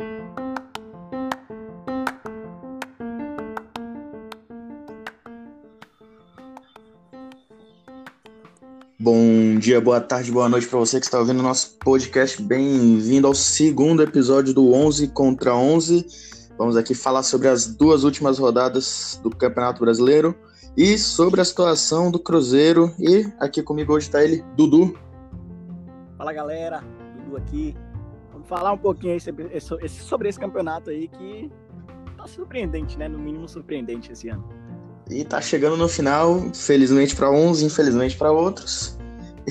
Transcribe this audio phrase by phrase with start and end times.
[0.00, 0.04] Bom
[9.58, 12.40] dia, boa tarde, boa noite para você que está ouvindo o nosso podcast.
[12.40, 16.06] Bem-vindo ao segundo episódio do 11 contra 11.
[16.56, 20.32] Vamos aqui falar sobre as duas últimas rodadas do Campeonato Brasileiro
[20.76, 22.94] e sobre a situação do Cruzeiro.
[23.00, 24.96] E aqui comigo hoje está ele, Dudu.
[26.16, 26.84] Fala galera,
[27.24, 27.74] Dudu aqui.
[28.48, 31.50] Falar um pouquinho sobre esse, sobre esse campeonato aí que
[32.16, 33.06] tá surpreendente, né?
[33.06, 34.44] No mínimo surpreendente esse ano.
[35.10, 38.98] E tá chegando no final, felizmente para uns, infelizmente para outros.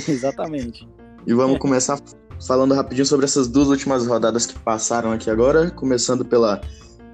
[0.07, 0.87] Exatamente.
[1.25, 1.99] e vamos começar
[2.45, 6.61] falando rapidinho sobre essas duas últimas rodadas que passaram aqui agora, começando pela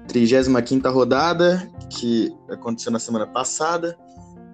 [0.08, 3.96] 35ª rodada, que aconteceu na semana passada.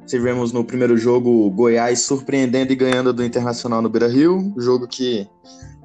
[0.06, 5.28] Tivemos no primeiro jogo Goiás surpreendendo e ganhando do Internacional no Beira-Rio, jogo que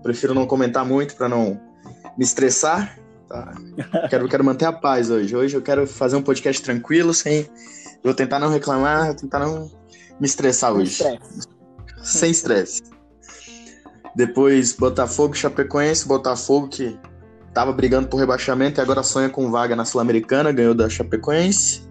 [0.05, 1.59] prefiro não comentar muito para não
[2.15, 2.99] me estressar.
[3.27, 3.55] Tá?
[4.07, 5.35] Quero, quero manter a paz hoje.
[5.35, 7.49] Hoje eu quero fazer um podcast tranquilo, sem
[8.03, 9.71] Vou tentar não reclamar, vou tentar não
[10.19, 10.91] me estressar Sem hoje.
[10.91, 11.47] estresse.
[12.03, 12.81] Sem estresse.
[14.15, 16.07] Depois, Botafogo e Chapecoense.
[16.07, 16.95] Botafogo que
[17.51, 21.81] tava brigando por rebaixamento e agora sonha com vaga na Sul-Americana, ganhou da Chapecoense.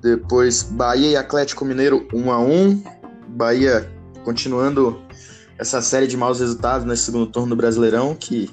[0.00, 2.82] Depois, Bahia e Atlético Mineiro 1 a 1
[3.26, 3.90] Bahia
[4.24, 5.02] continuando
[5.58, 8.50] essa série de maus resultados nesse segundo turno do Brasileirão, que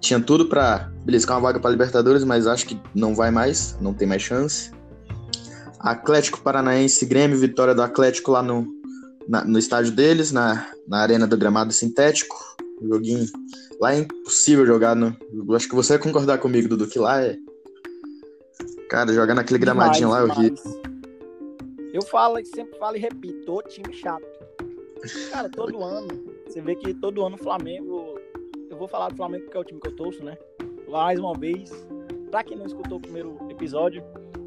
[0.00, 3.92] tinha tudo para beliscar uma vaga para Libertadores, mas acho que não vai mais, não
[3.92, 4.70] tem mais chance.
[5.78, 8.66] Atlético Paranaense, Grêmio, vitória do Atlético lá no,
[9.28, 12.36] na, no estádio deles, na, na arena do gramado sintético.
[12.80, 13.26] Um joguinho
[13.80, 15.16] lá é impossível jogar no.
[15.54, 17.36] Acho que você vai concordar comigo, Dudu, que lá é.
[18.88, 20.82] Cara, jogar naquele gramadinho lá é horrível.
[21.92, 24.24] Eu falo, sempre falo e repito, ô time chato.
[25.30, 26.08] Cara, todo ano,
[26.56, 28.18] você vê que todo ano o Flamengo.
[28.70, 30.38] Eu vou falar do Flamengo porque é o time que eu torço, né?
[30.88, 31.70] Mais uma vez,
[32.30, 34.02] pra quem não escutou o primeiro episódio,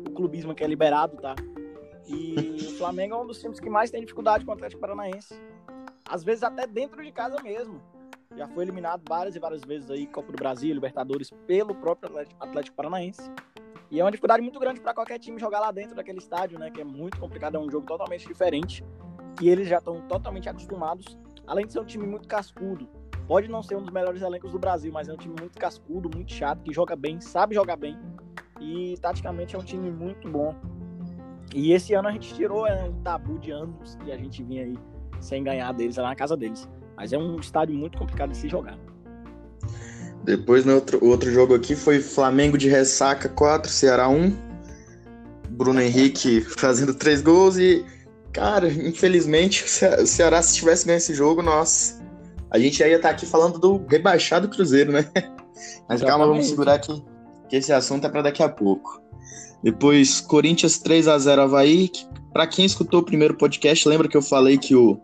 [0.08, 1.36] o clubismo que é liberado, tá?
[2.08, 5.40] E o Flamengo é um dos times que mais tem dificuldade com o Atlético Paranaense.
[6.10, 7.80] Às vezes até dentro de casa mesmo.
[8.36, 12.76] Já foi eliminado várias e várias vezes aí, Copa do Brasil, Libertadores, pelo próprio Atlético
[12.76, 13.30] Paranaense.
[13.92, 16.72] E é uma dificuldade muito grande para qualquer time jogar lá dentro daquele estádio, né?
[16.72, 18.84] Que é muito complicado, é um jogo totalmente diferente.
[19.40, 21.18] E eles já estão totalmente acostumados.
[21.50, 22.88] Além de ser um time muito cascudo.
[23.28, 26.08] Pode não ser um dos melhores elencos do Brasil, mas é um time muito cascudo,
[26.14, 27.98] muito chato, que joga bem, sabe jogar bem.
[28.62, 30.56] E taticamente é um time muito bom.
[31.54, 34.64] E esse ano a gente tirou é, um tabu de anos que a gente vinha
[34.64, 34.78] aí
[35.20, 36.70] sem ganhar deles lá na casa deles.
[36.96, 38.78] Mas é um estádio muito complicado de se jogar.
[40.24, 44.38] Depois, no outro, outro jogo aqui foi Flamengo de ressaca 4, Ceará 1.
[45.50, 47.84] Bruno Henrique fazendo três gols e,
[48.32, 52.00] cara, infelizmente, o Ceará, se tivesse ganho esse jogo, nossa,
[52.52, 55.10] a gente ia estar aqui falando do rebaixado Cruzeiro, né?
[55.88, 57.04] Mas calma, vamos segurar aqui,
[57.50, 59.02] que esse assunto é para daqui a pouco.
[59.62, 61.92] Depois, Corinthians 3 a 0 Havaí.
[62.32, 65.00] Para quem escutou o primeiro podcast, lembra que eu falei que o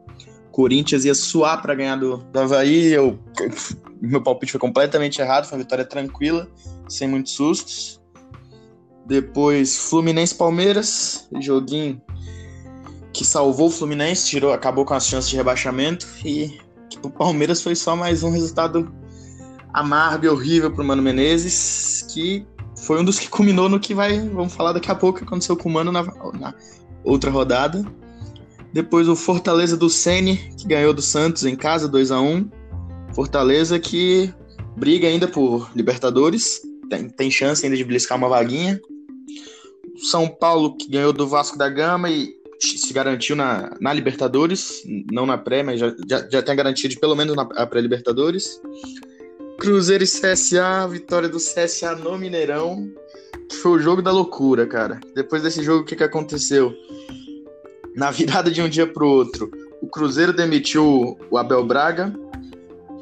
[0.51, 2.93] Corinthians ia suar para ganhar do, do Havaí?
[2.93, 3.19] Eu,
[3.99, 6.47] meu palpite foi completamente errado, foi uma vitória tranquila,
[6.87, 8.01] sem muitos sustos.
[9.05, 12.01] Depois, Fluminense Palmeiras, joguinho
[13.15, 16.59] que salvou o Fluminense, tirou, acabou com as chances de rebaixamento e
[17.01, 18.93] o Palmeiras foi só mais um resultado
[19.73, 23.93] amargo e horrível para o Mano Menezes, que foi um dos que culminou no que
[23.93, 26.53] vai, vamos falar daqui a pouco, que aconteceu com o Mano na, na
[27.05, 27.85] outra rodada.
[28.73, 32.49] Depois o Fortaleza do Sene, que ganhou do Santos em casa, 2 a 1
[33.13, 34.33] Fortaleza que
[34.75, 36.59] briga ainda por Libertadores,
[36.89, 38.77] tem, tem chance ainda de beliscar uma vaguinha.
[40.11, 45.25] São Paulo, que ganhou do Vasco da Gama e se garantiu na, na Libertadores, não
[45.25, 48.59] na pré, mas já, já, já tem garantia de pelo menos na pré-Libertadores.
[49.59, 52.89] Cruzeiro e CSA, vitória do CSA no Mineirão,
[53.61, 54.99] foi o jogo da loucura, cara.
[55.15, 56.73] Depois desse jogo, o que, que aconteceu?
[57.95, 59.49] Na virada de um dia pro outro,
[59.81, 62.13] o Cruzeiro demitiu o Abel Braga,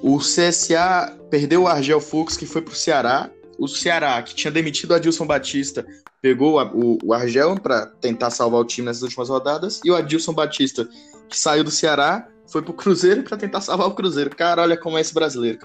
[0.02, 3.29] o CSA perdeu o Argel Fux, que foi pro Ceará.
[3.57, 5.85] O Ceará, que tinha demitido o Adilson Batista,
[6.23, 9.81] pegou o, o Argel para tentar salvar o time nessas últimas rodadas.
[9.84, 10.87] E o Adilson Batista,
[11.28, 14.34] que saiu do Ceará, foi pro Cruzeiro para tentar salvar o Cruzeiro.
[14.34, 15.59] Cara, olha como é esse brasileiro.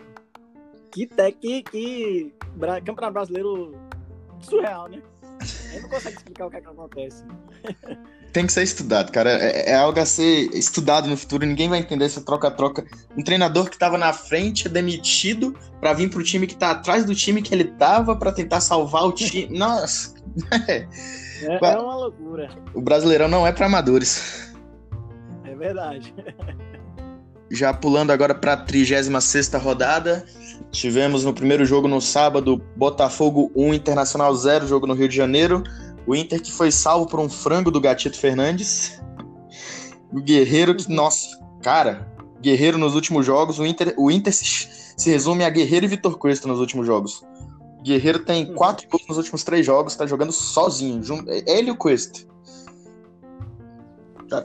[0.91, 2.33] Que, que, que
[2.85, 3.73] campeonato brasileiro
[4.41, 5.01] surreal, né?
[5.71, 7.25] Gente não consegue explicar o que, é que acontece.
[8.33, 9.31] Tem que ser estudado, cara.
[9.31, 11.47] É, é, algo a ser estudado no futuro.
[11.47, 12.85] Ninguém vai entender essa troca-troca.
[13.17, 17.05] Um treinador que estava na frente é demitido para vir pro time que tá atrás
[17.05, 19.49] do time que ele tava para tentar salvar o time.
[19.57, 20.15] Nossa!
[20.69, 20.87] É,
[21.63, 22.51] é uma loucura.
[22.75, 24.53] O Brasileirão não é para amadores.
[25.45, 26.15] É verdade.
[27.51, 30.25] Já pulando agora para a 36 rodada,
[30.71, 35.63] Tivemos no primeiro jogo no sábado, Botafogo 1, Internacional 0, jogo no Rio de Janeiro.
[36.07, 39.01] O Inter que foi salvo por um frango do Gatito Fernandes.
[40.13, 42.11] O Guerreiro que, nossa, cara,
[42.41, 46.17] Guerreiro nos últimos jogos, o Inter, o Inter se, se resume a Guerreiro e Vitor
[46.19, 47.23] Cuesta nos últimos jogos.
[47.79, 51.03] O Guerreiro tem quatro gols nos últimos três jogos, tá jogando sozinho.
[51.29, 52.21] É ele e o Cuesta.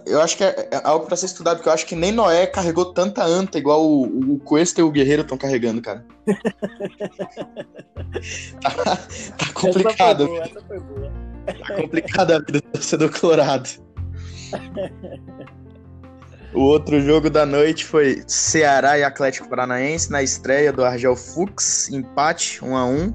[0.05, 2.47] Eu acho que é, é algo para ser estudado, porque eu acho que nem Noé
[2.47, 6.05] carregou tanta anta igual o, o Cuesta e o Guerreiro estão carregando, cara.
[8.61, 8.71] tá,
[9.37, 10.23] tá, complicado.
[10.23, 11.53] Essa foi boa, essa foi.
[11.59, 13.69] Tá complicada a vida do torcedor colorado.
[16.53, 21.89] O outro jogo da noite foi Ceará e Atlético Paranaense na estreia do Argel Fux,
[21.89, 23.13] empate 1 a 1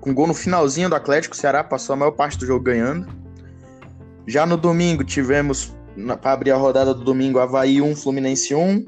[0.00, 1.34] com gol no finalzinho do Atlético.
[1.34, 3.06] O Ceará passou a maior parte do jogo ganhando.
[4.26, 5.74] Já no domingo tivemos
[6.20, 8.84] para abrir a rodada do domingo, Havaí 1, Fluminense 1.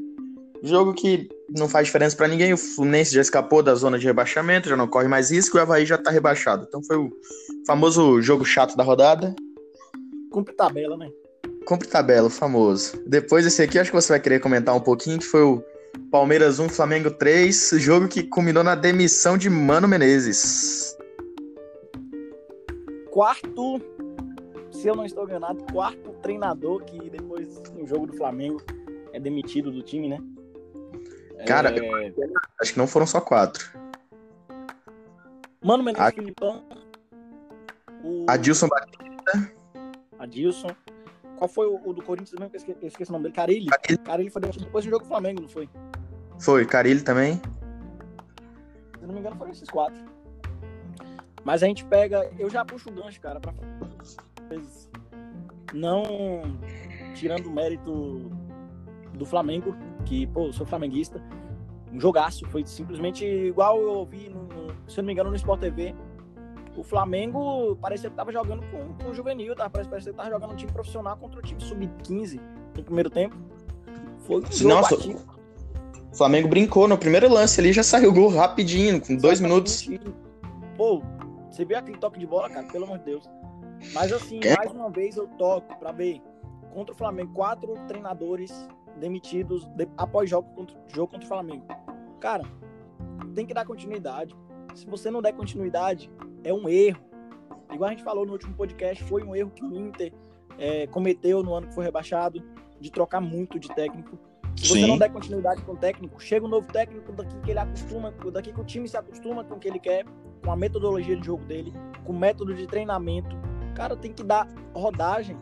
[0.63, 2.53] Jogo que não faz diferença para ninguém.
[2.53, 5.63] O Fluminense já escapou da zona de rebaixamento, já não corre mais risco e o
[5.63, 6.65] Havaí já tá rebaixado.
[6.69, 7.11] Então foi o
[7.67, 9.35] famoso jogo chato da rodada.
[10.31, 11.09] Cumpre tabela, né?
[11.67, 13.03] Cumpre tabela, o famoso.
[13.07, 15.63] Depois esse aqui, acho que você vai querer comentar um pouquinho, que foi o
[16.11, 20.97] Palmeiras 1, Flamengo 3, jogo que culminou na demissão de Mano Menezes.
[23.11, 23.81] Quarto
[24.81, 28.63] se eu não estou enganado, quarto treinador que depois no jogo do Flamengo
[29.13, 30.19] é demitido do time, né?
[31.47, 32.13] Cara, é...
[32.61, 33.79] acho que não foram só quatro.
[35.63, 36.11] Mano Menezes A...
[36.11, 36.65] Filipão.
[38.03, 38.25] O...
[38.27, 39.53] Adilson Batista.
[40.19, 40.71] Adilson.
[41.37, 42.55] Qual foi o, o do Corinthians mesmo?
[42.55, 43.35] Eu esqueci, eu esqueci o nome dele.
[43.35, 43.67] Carilli.
[43.67, 43.99] Carilli.
[43.99, 45.69] Carilli foi demitido depois do jogo do Flamengo, não foi?
[46.39, 47.35] Foi, Carilli também.
[48.99, 50.03] Se não me engano, foram esses quatro.
[51.45, 52.31] Mas a gente pega.
[52.39, 53.53] Eu já puxo o gancho, cara, pra
[54.51, 54.91] vezes
[55.73, 56.03] não
[57.15, 58.31] tirando o mérito
[59.15, 59.75] do Flamengo,
[60.05, 61.23] que, pô, sou flamenguista,
[61.93, 64.49] um jogaço, foi simplesmente igual eu ouvi, no,
[64.89, 65.95] se eu não me engano, no Sport TV.
[66.77, 69.69] O Flamengo parecia que tava jogando com, com o juvenil, tá?
[69.69, 72.41] parecia que tava jogando um time profissional contra o time sub-15
[72.77, 73.37] no primeiro tempo.
[74.21, 79.01] Foi um Nossa, o Flamengo brincou no primeiro lance ali, já saiu o gol rapidinho,
[79.01, 79.89] com dois minutos.
[80.77, 81.03] Pô,
[81.51, 82.67] você viu aquele toque de bola, cara?
[82.69, 83.29] Pelo amor de Deus.
[83.95, 84.57] Mas assim, é.
[84.57, 86.21] mais uma vez eu toco para ver
[86.73, 91.67] contra o Flamengo, quatro treinadores demitidos de, após jogo contra, jogo contra o Flamengo.
[92.21, 92.45] Cara,
[93.35, 94.37] tem que dar continuidade.
[94.75, 96.11] Se você não der continuidade,
[96.45, 97.01] é um erro.
[97.73, 100.13] Igual a gente falou no último podcast, foi um erro que o Inter
[100.59, 102.43] é, cometeu no ano que foi rebaixado,
[102.81, 104.19] de trocar muito de técnico.
[104.57, 104.81] Se Sim.
[104.81, 108.11] você não der continuidade com o técnico, chega um novo técnico daqui que ele acostuma,
[108.33, 110.05] daqui que o time se acostuma com o que ele quer,
[110.43, 111.73] com a metodologia de jogo dele,
[112.05, 113.37] com o método de treinamento,
[113.81, 115.39] Cara, tem que dar rodagem.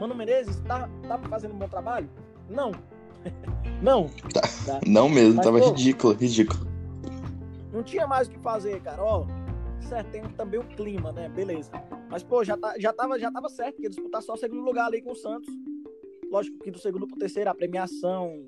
[0.00, 2.08] Mano Menezes, tá, tá fazendo um bom trabalho?
[2.48, 2.72] Não.
[3.82, 4.08] não.
[4.32, 4.40] Tá.
[4.40, 4.80] Tá.
[4.86, 6.66] Não mesmo, Mas, tava pô, ridículo, ridículo.
[7.70, 9.02] Não tinha mais o que fazer, cara.
[9.02, 9.26] Ó,
[9.86, 11.28] certo, tem também o clima, né?
[11.28, 11.70] Beleza.
[12.08, 14.86] Mas, pô, já, tá, já, tava, já tava certo, que disputar só o segundo lugar
[14.86, 15.52] ali com o Santos.
[16.30, 18.42] Lógico que do segundo pro terceiro a premiação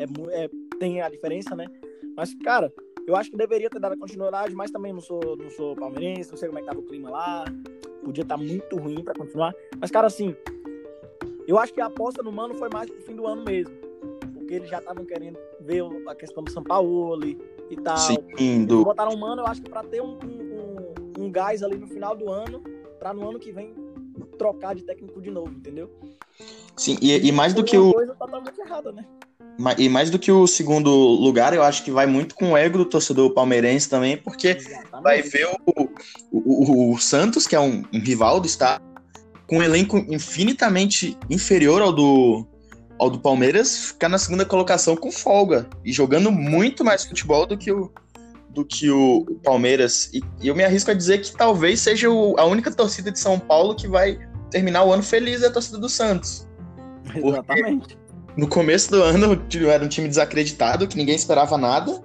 [0.00, 0.50] é, é,
[0.80, 1.66] tem a diferença, né?
[2.16, 2.74] Mas, cara,
[3.06, 6.32] eu acho que deveria ter dado a continuidade, mas também não sou, não sou palmeirense,
[6.32, 7.44] não sei como é que tava o clima lá
[8.08, 9.54] podia estar tá muito ruim para continuar.
[9.78, 10.34] Mas, cara, assim,
[11.46, 13.74] eu acho que a aposta no Mano foi mais pro fim do ano mesmo.
[14.32, 17.98] Porque eles já estavam querendo ver a questão do São Paulo e tal.
[17.98, 18.82] Sim, do...
[18.82, 22.16] botaram o Mano, eu acho que para ter um, um, um, gás ali no final
[22.16, 22.62] do ano,
[22.98, 23.74] para no ano que vem
[24.38, 25.90] trocar de técnico de novo, entendeu?
[26.76, 27.92] Sim, e, e mais do que o.
[27.92, 29.04] coisa totalmente errada, né?
[29.76, 32.78] E mais do que o segundo lugar, eu acho que vai muito com o ego
[32.78, 35.02] do torcedor palmeirense também, porque Exatamente.
[35.02, 35.90] vai ver o,
[36.30, 38.84] o, o, Santos, que é um, um rival do estado,
[39.48, 42.46] com um elenco infinitamente inferior ao do,
[43.00, 47.58] ao do Palmeiras, ficar na segunda colocação com folga e jogando muito mais futebol do
[47.58, 47.90] que o,
[48.50, 50.08] do que o, Palmeiras.
[50.14, 53.40] E, eu me arrisco a dizer que talvez seja o, a única torcida de São
[53.40, 54.20] Paulo que vai
[54.52, 56.46] terminar o ano feliz é a torcida do Santos.
[57.12, 57.98] Exatamente
[58.38, 59.36] no começo do ano
[59.68, 62.00] era um time desacreditado, que ninguém esperava nada.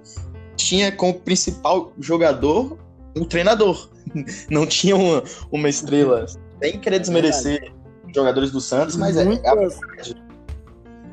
[0.56, 2.80] Tinha como principal jogador
[3.16, 3.88] um treinador.
[4.50, 6.26] Não tinha uma, uma estrela.
[6.60, 10.16] Sem querer desmerecer é jogadores do Santos, mas é, muitas, é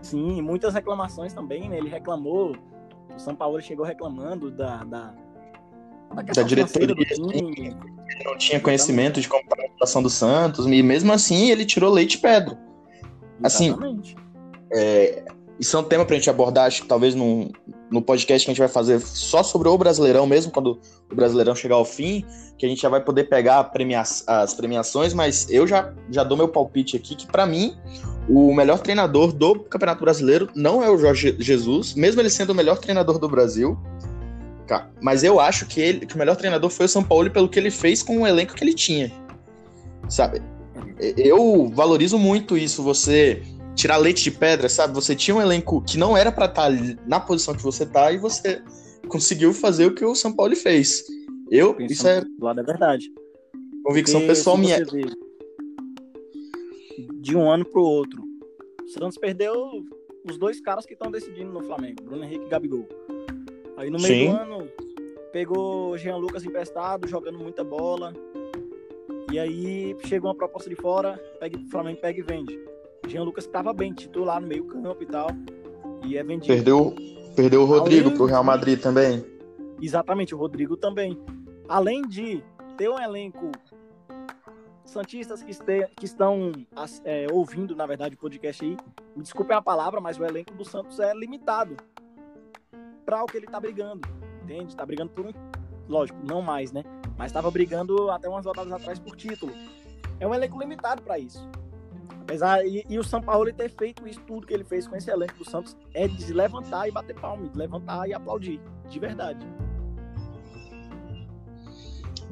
[0.00, 1.76] Sim, muitas reclamações também, né?
[1.76, 2.56] Ele reclamou,
[3.14, 5.14] o São Paulo chegou reclamando da, da,
[6.14, 6.96] da, da diretoria.
[6.98, 7.76] Ele
[8.24, 12.14] não tinha conhecimento de como a situação do Santos, e mesmo assim ele tirou leite
[12.14, 12.58] e pedra.
[13.42, 14.16] Assim, Exatamente.
[14.72, 15.22] É,
[15.60, 17.50] isso é um tema para a gente abordar, acho que talvez no,
[17.90, 21.54] no podcast que a gente vai fazer só sobre o Brasileirão mesmo, quando o Brasileirão
[21.54, 22.24] chegar ao fim,
[22.56, 26.36] que a gente já vai poder pegar premia as premiações, mas eu já, já dou
[26.36, 27.76] meu palpite aqui, que para mim,
[28.26, 32.54] o melhor treinador do Campeonato Brasileiro não é o Jorge Jesus, mesmo ele sendo o
[32.54, 33.78] melhor treinador do Brasil.
[35.02, 37.58] Mas eu acho que, ele, que o melhor treinador foi o São Paulo pelo que
[37.58, 39.10] ele fez com o elenco que ele tinha.
[40.08, 40.40] Sabe?
[41.16, 43.42] Eu valorizo muito isso, você
[43.80, 44.94] tirar leite de pedra, sabe?
[44.94, 48.12] Você tinha um elenco que não era para estar tá na posição que você tá
[48.12, 48.62] e você
[49.08, 51.04] conseguiu fazer o que o São Paulo fez.
[51.50, 52.20] Eu, Pensando isso é.
[52.20, 53.10] Do lado é verdade.
[53.82, 54.84] Convicção Porque, pessoal minha.
[54.84, 55.02] Vê,
[57.20, 58.22] de um ano pro outro.
[58.84, 59.54] O Santos perdeu
[60.28, 62.86] os dois caras que estão decidindo no Flamengo, Bruno Henrique e Gabigol.
[63.78, 64.30] Aí no meio Sim.
[64.30, 64.68] do ano
[65.32, 68.12] pegou Jean Lucas emprestado, jogando muita bola.
[69.32, 72.69] E aí chegou uma proposta de fora, pega, o Flamengo pega e vende.
[73.10, 75.28] Jean Lucas estava bem, titular no meio campo e tal.
[76.04, 76.54] E é vendido.
[76.54, 76.94] Perdeu,
[77.34, 78.16] perdeu o Rodrigo Além...
[78.16, 79.24] pro Real Madrid também.
[79.82, 81.18] Exatamente, o Rodrigo também.
[81.68, 82.42] Além de
[82.76, 83.50] ter um elenco
[84.84, 86.52] Santistas que, este, que estão
[87.04, 88.76] é, ouvindo, na verdade, o podcast aí,
[89.14, 91.76] me desculpem a palavra, mas o elenco do Santos é limitado
[93.04, 94.08] para o que ele está brigando,
[94.42, 94.68] entende?
[94.68, 95.32] Está brigando por um,
[95.88, 96.82] lógico, não mais, né?
[97.16, 99.52] Mas estava brigando até umas rodadas atrás por título.
[100.18, 101.48] É um elenco limitado para isso.
[102.30, 105.10] Apesar, e, e, o São Paulo ter feito isso tudo que ele fez com esse
[105.10, 109.44] elenco do Santos é de levantar e bater palma, de levantar e aplaudir, de verdade.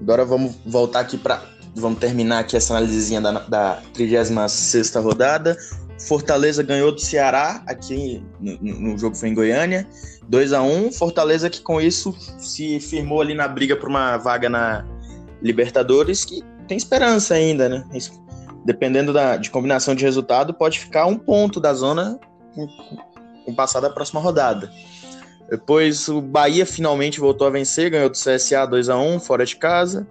[0.01, 1.43] Agora vamos voltar aqui para
[1.75, 5.57] vamos terminar aqui essa análisezinha da, da 36 rodada.
[6.07, 9.85] Fortaleza ganhou do Ceará, aqui no, no jogo foi em Goiânia,
[10.29, 14.49] 2 a 1 Fortaleza que com isso se firmou ali na briga por uma vaga
[14.49, 14.87] na
[15.43, 17.85] Libertadores, que tem esperança ainda, né?
[18.69, 22.21] Dependendo da, de combinação de resultado, pode ficar um ponto da zona
[22.55, 24.71] com, passar da próxima rodada.
[25.49, 29.57] Depois o Bahia finalmente voltou a vencer, ganhou do CSA 2 a 1 fora de
[29.57, 30.07] casa.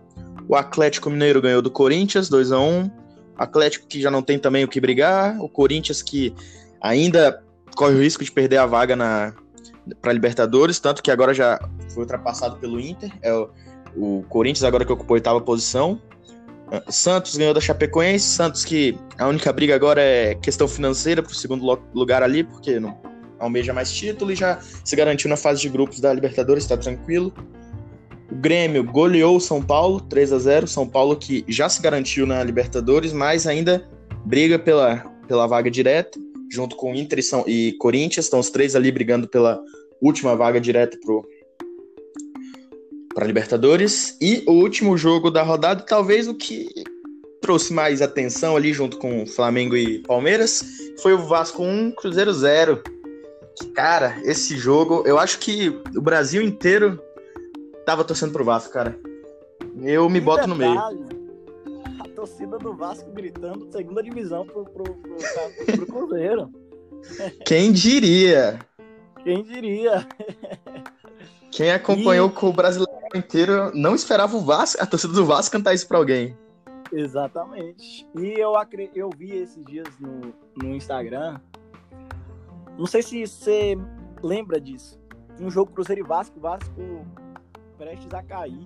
[0.49, 2.89] O Atlético Mineiro ganhou do Corinthians 2 a 1
[3.37, 5.39] Atlético que já não tem também o que brigar.
[5.39, 6.33] O Corinthians que
[6.81, 7.43] ainda
[7.75, 9.35] corre o risco de perder a vaga na
[10.01, 11.59] para Libertadores, tanto que agora já
[11.93, 13.11] foi ultrapassado pelo Inter.
[13.21, 13.51] É o,
[13.95, 16.01] o Corinthians agora que ocupou a oitava posição.
[16.71, 18.25] Ah, Santos ganhou da Chapecoense.
[18.25, 22.79] Santos que a única briga agora é questão financeira para o segundo lugar ali, porque
[22.79, 22.99] não
[23.39, 27.33] almeja mais título e já se garantiu na fase de grupos da Libertadores, está tranquilo.
[28.31, 32.25] O Grêmio goleou o São Paulo 3 a 0 São Paulo que já se garantiu
[32.25, 33.87] na Libertadores, mas ainda
[34.25, 34.97] briga pela,
[35.27, 36.19] pela vaga direta,
[36.51, 38.25] junto com Inter e, São, e Corinthians.
[38.25, 39.59] Estão os três ali brigando pela
[40.01, 40.97] última vaga direta
[43.17, 44.15] para Libertadores.
[44.21, 46.69] E o último jogo da rodada, talvez o que
[47.41, 50.63] trouxe mais atenção ali, junto com Flamengo e Palmeiras,
[51.01, 52.83] foi o Vasco 1, Cruzeiro 0.
[53.73, 57.01] Cara, esse jogo, eu acho que o Brasil inteiro
[57.87, 58.95] tava torcendo pro Vasco, cara.
[59.81, 61.99] Eu me boto detalhe, no meio.
[61.99, 66.51] A torcida do Vasco gritando segunda divisão pro, pro, pro, pro Cruzeiro.
[67.47, 68.59] Quem diria?
[69.23, 70.07] Quem diria?
[71.57, 72.31] Quem acompanhou e...
[72.31, 75.97] com o brasileiro inteiro não esperava o Vasco, a torcida do Vasco cantar isso pra
[75.97, 76.37] alguém.
[76.93, 78.07] Exatamente.
[78.15, 78.53] E eu,
[78.93, 81.39] eu vi esses dias no, no Instagram.
[82.77, 83.75] Não sei se você
[84.21, 84.99] lembra disso.
[85.39, 87.07] Um jogo Cruzeiro e Vasco, Vasco
[87.75, 88.63] prestes a cair.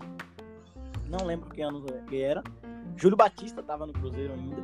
[1.07, 2.43] Não lembro que ano que era.
[2.98, 4.62] Júlio Batista estava no Cruzeiro ainda.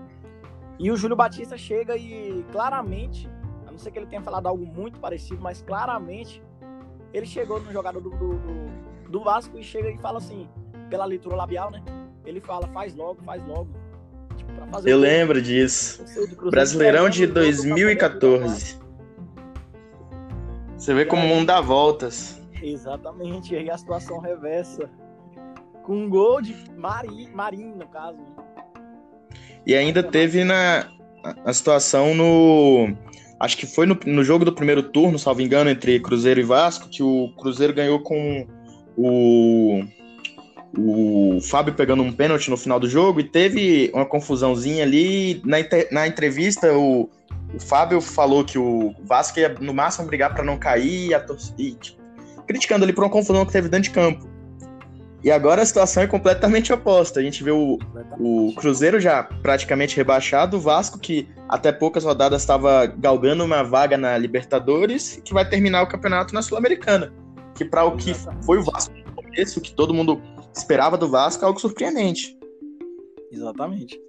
[0.78, 3.30] E o Júlio Batista chega e claramente,
[3.66, 6.44] a não ser que ele tenha falado algo muito parecido, mas claramente
[7.18, 10.48] ele chegou no jogador do, do, do, do Vasco e chega e fala assim,
[10.90, 11.82] pela leitura labial, né?
[12.26, 13.70] Ele fala, faz logo, faz logo.
[14.36, 14.52] Tipo,
[14.88, 16.04] Eu lembro disso.
[16.52, 18.78] Brasileirão de 2014.
[20.78, 22.42] Você vê como o mundo dá voltas.
[22.62, 24.90] Exatamente, aí a situação reversa.
[25.84, 28.20] Com um gol de Marinho, Marinho no caso.
[29.66, 30.88] E ainda teve na
[31.46, 32.96] a situação no.
[33.40, 36.90] Acho que foi no, no jogo do primeiro turno, salvo engano, entre Cruzeiro e Vasco,
[36.90, 38.48] que o Cruzeiro ganhou com
[38.96, 39.84] o,
[40.76, 45.40] o Fábio pegando um pênalti no final do jogo e teve uma confusãozinha ali.
[45.46, 45.58] Na,
[45.92, 47.10] na entrevista, o,
[47.54, 51.24] o Fábio falou que o Vasco ia no máximo brigar para não cair a,
[51.60, 52.02] e tipo,
[52.48, 54.37] criticando ali por uma confusão que teve dentro de campo.
[55.28, 57.20] E agora a situação é completamente oposta.
[57.20, 57.78] A gente vê o,
[58.18, 63.98] o Cruzeiro já praticamente rebaixado, o Vasco, que até poucas rodadas estava galgando uma vaga
[63.98, 67.14] na Libertadores, que vai terminar o campeonato na Sul-Americana.
[67.56, 68.14] Que para o que
[68.46, 70.22] foi o Vasco no começo, o que todo mundo
[70.56, 72.40] esperava do Vasco, é algo surpreendente.
[73.30, 74.00] Exatamente.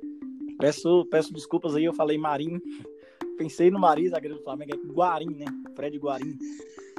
[0.60, 2.62] Peço, peço desculpas aí, eu falei Marinho.
[3.36, 5.46] Pensei no Marinho, zagueiro do Flamengo, é Guarim, né?
[5.74, 6.38] Fred Guarim.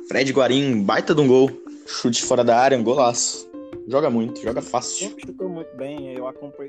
[0.10, 1.50] Fred Guarim, baita de um gol.
[1.88, 3.49] Chute fora da área, um golaço.
[3.88, 5.10] Joga muito, joga fácil.
[5.10, 6.14] Sempre chutou muito bem.
[6.14, 6.26] Eu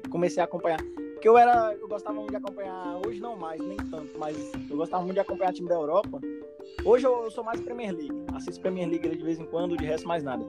[0.09, 0.81] comecei a acompanhar.
[1.21, 1.75] Porque eu era.
[1.75, 2.99] Eu gostava muito de acompanhar.
[3.07, 4.37] Hoje não mais, nem tanto, mas
[4.71, 6.19] eu gostava muito de acompanhar time da Europa.
[6.83, 8.25] Hoje eu, eu sou mais Premier League.
[8.35, 10.43] Assisto Premier League de vez em quando, de resto mais nada.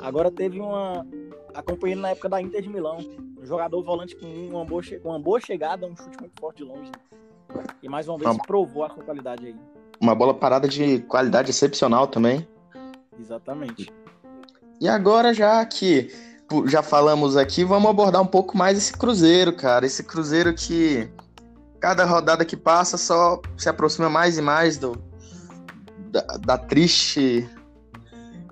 [0.00, 1.06] Agora teve uma.
[1.54, 2.98] Acompanhei na época da Inter de Milão.
[3.40, 6.90] Um jogador volante com uma boa, uma boa chegada, um chute muito forte de longe.
[7.82, 8.42] E mais uma vez uma...
[8.42, 9.56] provou a sua qualidade aí.
[10.00, 12.46] Uma bola parada de qualidade excepcional também.
[13.18, 13.92] Exatamente.
[14.80, 16.10] E agora, já que
[16.66, 19.84] já falamos aqui, vamos abordar um pouco mais esse Cruzeiro, cara.
[19.84, 21.08] Esse Cruzeiro que
[21.78, 24.96] cada rodada que passa só se aproxima mais e mais do
[26.10, 27.48] da, da triste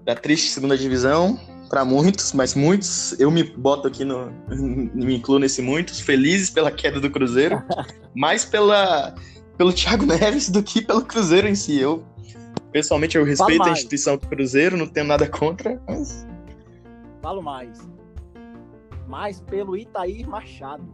[0.05, 4.33] da triste segunda divisão para muitos, mas muitos eu me boto aqui no
[4.95, 7.63] me incluo nesse muitos felizes pela queda do Cruzeiro,
[8.15, 9.15] mais pela
[9.57, 11.79] pelo Thiago Neves do que pelo Cruzeiro em si.
[11.79, 12.05] Eu
[12.79, 16.25] pessoalmente eu respeito a instituição do Cruzeiro, não tenho nada contra, mas
[17.21, 17.91] Falo mais.
[19.09, 20.85] Mais pelo Itair Machado.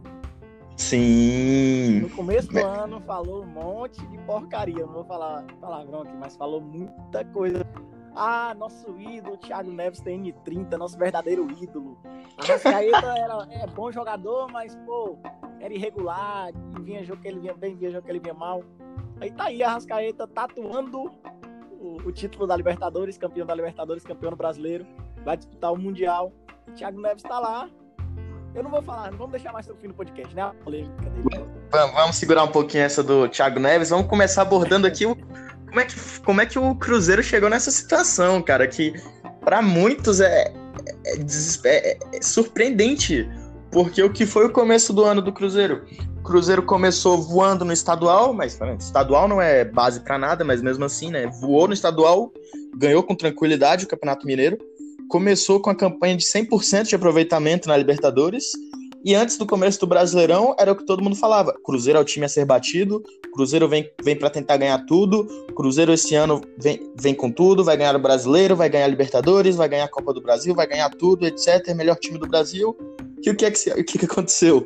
[0.75, 1.99] Sim.
[2.01, 4.83] No começo do ano falou um monte de porcaria.
[4.83, 7.63] Não vou falar palavrão aqui, mas falou muita coisa.
[8.15, 11.97] Ah, nosso ídolo, Thiago Neves tem N30, nosso verdadeiro ídolo.
[12.37, 15.19] A Rascaeta era é bom jogador, mas, pô,
[15.59, 16.51] era irregular.
[16.81, 18.63] Vinha jogo que ele vinha bem, vinha jogo que ele vinha mal.
[19.21, 21.11] Aí tá aí a Rascaeta tatuando
[22.05, 24.85] o, título da Libertadores, campeão da Libertadores, campeão do brasileiro
[25.23, 26.31] vai disputar o Mundial.
[26.67, 27.69] O Thiago Neves está lá.
[28.53, 30.51] Eu não vou falar, não vamos deixar mais pro fim do podcast, né?
[31.71, 33.89] Vamos, vamos segurar um pouquinho essa do Thiago Neves.
[33.89, 35.15] Vamos começar abordando aqui o,
[35.67, 38.65] como, é que, como é que o Cruzeiro chegou nessa situação, cara.
[38.65, 38.93] Que
[39.41, 40.53] para muitos é,
[41.05, 41.19] é,
[41.65, 43.29] é, é surpreendente
[43.71, 45.85] porque o que foi o começo do ano do Cruzeiro?
[46.25, 51.11] Cruzeiro começou voando no estadual, mas estadual não é base para nada, mas mesmo assim,
[51.11, 51.27] né?
[51.39, 52.31] Voou no estadual,
[52.75, 54.57] ganhou com tranquilidade o Campeonato Mineiro
[55.07, 58.45] começou com a campanha de 100% de aproveitamento na Libertadores.
[59.03, 62.05] E antes do começo do Brasileirão, era o que todo mundo falava: Cruzeiro é o
[62.05, 66.91] time a ser batido, Cruzeiro vem, vem para tentar ganhar tudo, Cruzeiro esse ano vem,
[66.99, 70.11] vem com tudo, vai ganhar o Brasileiro, vai ganhar a Libertadores, vai ganhar a Copa
[70.11, 71.73] do Brasil, vai ganhar tudo, etc.
[71.75, 72.75] Melhor time do Brasil.
[73.21, 74.65] E o que, é que, o que, que aconteceu?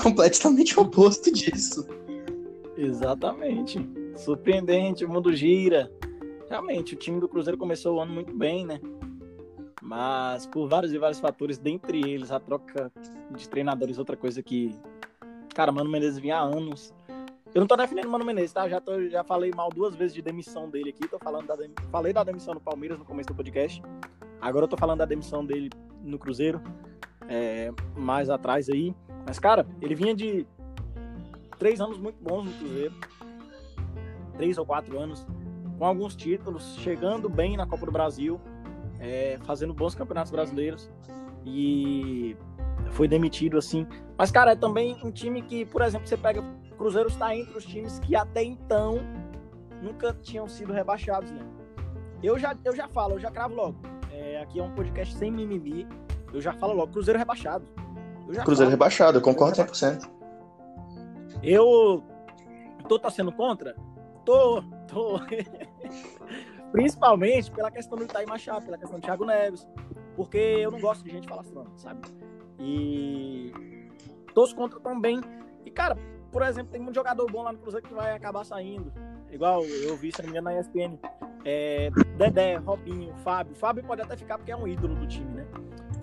[0.00, 1.86] Completamente o oposto disso.
[2.76, 3.78] Exatamente.
[4.16, 5.90] Surpreendente, o mundo gira.
[6.48, 8.80] Realmente, o time do Cruzeiro começou o ano muito bem, né?
[9.82, 12.90] Mas por vários e vários fatores, dentre eles a troca
[13.36, 14.74] de treinadores, outra coisa que.
[15.54, 16.94] Cara, Mano Menezes vinha há anos.
[17.54, 18.68] Eu não tô defendendo Mano Menezes, tá?
[18.68, 21.06] Já, tô, já falei mal duas vezes de demissão dele aqui.
[21.08, 21.56] Tô falando da,
[21.90, 23.80] falei da demissão no Palmeiras no começo do podcast.
[24.40, 25.70] Agora eu tô falando da demissão dele
[26.02, 26.60] no Cruzeiro.
[27.28, 28.94] É, mais atrás aí.
[29.26, 30.46] Mas, cara, ele vinha de
[31.58, 32.94] três anos muito bons no Cruzeiro.
[34.36, 35.26] Três ou quatro anos.
[35.78, 38.40] Com alguns títulos, chegando bem na Copa do Brasil
[39.04, 40.90] é, fazendo bons campeonatos brasileiros
[41.44, 42.36] e
[42.90, 43.86] foi demitido assim.
[44.16, 46.42] Mas, cara, é também um time que, por exemplo, você pega.
[46.76, 48.98] Cruzeiro está entre os times que até então
[49.80, 51.40] nunca tinham sido rebaixados, né?
[52.22, 53.78] Eu já, eu já falo, eu já cravo logo.
[54.10, 55.86] É, aqui é um podcast sem mimimi.
[56.32, 57.64] Eu já falo logo, Cruzeiro rebaixado.
[58.44, 60.08] Cruzeiro rebaixado, eu concordo 100%.
[61.42, 62.02] Eu
[62.88, 63.76] tô torcendo contra?
[64.24, 65.20] Tô, tô.
[66.72, 69.68] Principalmente pela questão do Itaí Machado, pela questão do Thiago Neves.
[70.16, 72.00] Porque eu não gosto de gente falastrona, sabe?
[72.58, 73.52] E
[74.34, 75.20] torço contra também.
[75.64, 75.96] E, cara,
[76.32, 78.92] por exemplo, tem muito jogador bom lá no Cruzeiro que vai acabar saindo.
[79.30, 80.98] Igual eu vi, se não me engano, na ESPN.
[81.44, 83.54] É, Dedé, Robinho, Fábio.
[83.54, 85.46] Fábio pode até ficar porque é um ídolo do time, né?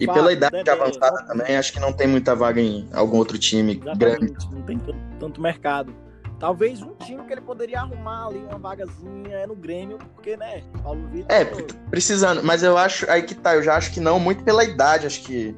[0.02, 1.28] E pela idade Dedé, avançada Robinho.
[1.28, 4.34] também, acho que não tem muita vaga em algum outro time grande.
[4.52, 4.82] Não tem
[5.20, 5.94] tanto mercado.
[6.40, 10.64] Talvez um time que ele poderia arrumar ali uma vagazinha é no Grêmio, porque, né,
[10.82, 11.28] Paulo Vitor.
[11.30, 11.46] É,
[11.92, 13.08] precisando, mas eu acho.
[13.12, 15.56] Aí que tá, eu já acho que não, muito pela idade, acho que.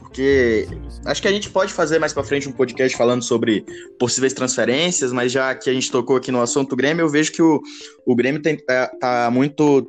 [0.00, 1.02] Porque sim, sim.
[1.04, 3.64] acho que a gente pode fazer mais para frente um podcast falando sobre
[3.96, 7.42] possíveis transferências, mas já que a gente tocou aqui no assunto Grêmio, eu vejo que
[7.42, 7.60] o,
[8.04, 9.88] o Grêmio tem, tá, tá muito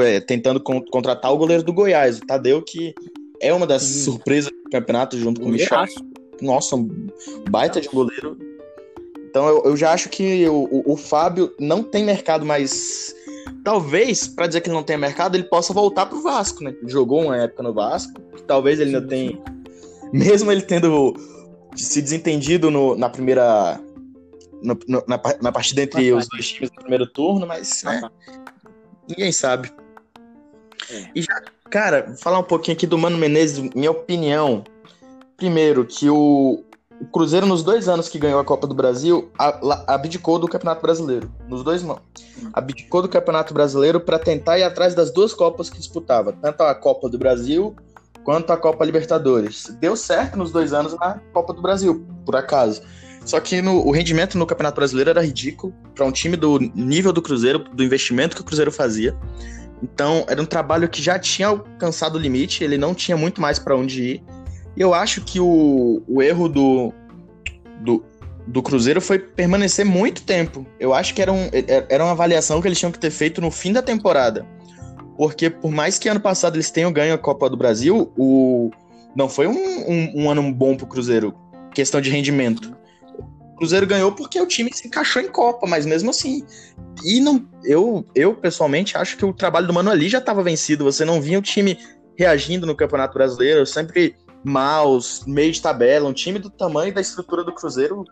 [0.00, 2.94] é, tentando con contratar o goleiro do Goiás, o Tadeu, que
[3.40, 5.84] é uma das surpresas do campeonato junto com o Michel.
[6.40, 6.88] Nossa, um
[7.50, 8.36] baita de goleiro
[9.28, 13.14] então eu, eu já acho que o, o, o, Fábio não tem mercado mais.
[13.62, 16.74] Talvez, para dizer que ele não tem mercado, ele possa voltar pro Vasco, né?
[16.86, 18.20] Jogou uma época no Vasco.
[18.46, 19.38] Talvez ele ainda tenha.
[20.12, 21.14] Mesmo ele tendo
[21.76, 23.80] se desentendido no, na primeira.
[24.62, 28.10] No, no, na, na partida entre os dois times no primeiro turno, mas né,
[29.08, 29.70] ninguém sabe.
[30.90, 31.08] É.
[31.14, 34.64] E já, cara, falar um pouquinho aqui do Mano Menezes, minha opinião.
[35.36, 36.64] Primeiro, que o,
[37.00, 39.30] o Cruzeiro, nos dois anos que ganhou a Copa do Brasil,
[39.86, 41.30] abdicou do Campeonato Brasileiro.
[41.48, 42.00] Nos dois não.
[42.52, 46.74] Abdicou do Campeonato Brasileiro para tentar ir atrás das duas Copas que disputava, tanto a
[46.74, 47.76] Copa do Brasil
[48.24, 49.74] quanto a Copa Libertadores.
[49.80, 52.82] Deu certo nos dois anos na Copa do Brasil, por acaso.
[53.24, 57.12] Só que no, o rendimento no Campeonato Brasileiro era ridículo para um time do nível
[57.12, 59.16] do Cruzeiro, do investimento que o Cruzeiro fazia.
[59.82, 63.58] Então, era um trabalho que já tinha alcançado o limite, ele não tinha muito mais
[63.58, 64.22] para onde ir.
[64.76, 66.92] E eu acho que o, o erro do,
[67.80, 68.04] do,
[68.46, 70.66] do Cruzeiro foi permanecer muito tempo.
[70.78, 71.48] Eu acho que era, um,
[71.88, 74.46] era uma avaliação que eles tinham que ter feito no fim da temporada.
[75.16, 78.70] Porque por mais que ano passado eles tenham ganho a Copa do Brasil, o,
[79.16, 81.34] não foi um, um, um ano bom para o Cruzeiro,
[81.74, 82.77] questão de rendimento.
[83.58, 86.44] Cruzeiro ganhou porque o time se encaixou em Copa, mas mesmo assim.
[87.04, 90.84] E não, eu, eu pessoalmente acho que o trabalho do Mano ali já estava vencido.
[90.84, 91.78] Você não via o time
[92.16, 96.08] reagindo no Campeonato Brasileiro, sempre maus, meio de tabela.
[96.08, 98.04] Um time do tamanho e da estrutura do Cruzeiro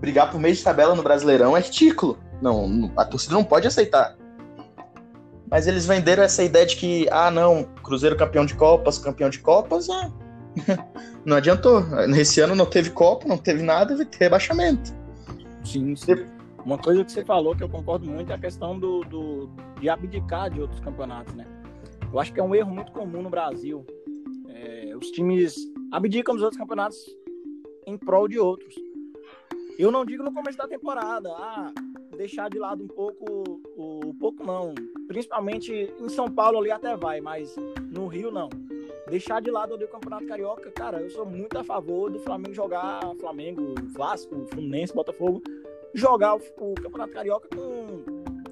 [0.00, 2.18] brigar por meio de tabela no Brasileirão é ridículo.
[2.40, 4.16] Não, a torcida não pode aceitar.
[5.50, 9.38] Mas eles venderam essa ideia de que, ah, não, Cruzeiro campeão de Copas, campeão de
[9.38, 10.10] Copas, ah,
[11.24, 11.82] não adiantou.
[12.08, 14.92] Nesse ano não teve Copa, não teve nada, vai ter rebaixamento.
[15.64, 16.26] Sim, sim.
[16.64, 19.48] Uma coisa que você falou que eu concordo muito é a questão do, do,
[19.80, 21.46] de abdicar de outros campeonatos, né?
[22.12, 23.86] Eu acho que é um erro muito comum no Brasil.
[24.48, 25.54] É, os times
[25.92, 26.98] abdicam dos outros campeonatos
[27.86, 28.74] em prol de outros.
[29.78, 31.72] Eu não digo no começo da temporada, ah,
[32.16, 34.74] deixar de lado um pouco, o pouco não,
[35.06, 37.54] principalmente em São Paulo ali até vai, mas
[37.90, 38.48] no Rio não.
[39.10, 42.54] Deixar de lado ali o Campeonato Carioca, cara, eu sou muito a favor do Flamengo
[42.54, 45.42] jogar Flamengo, Vasco, Fluminense, Botafogo,
[45.94, 48.04] jogar o, o Campeonato Carioca com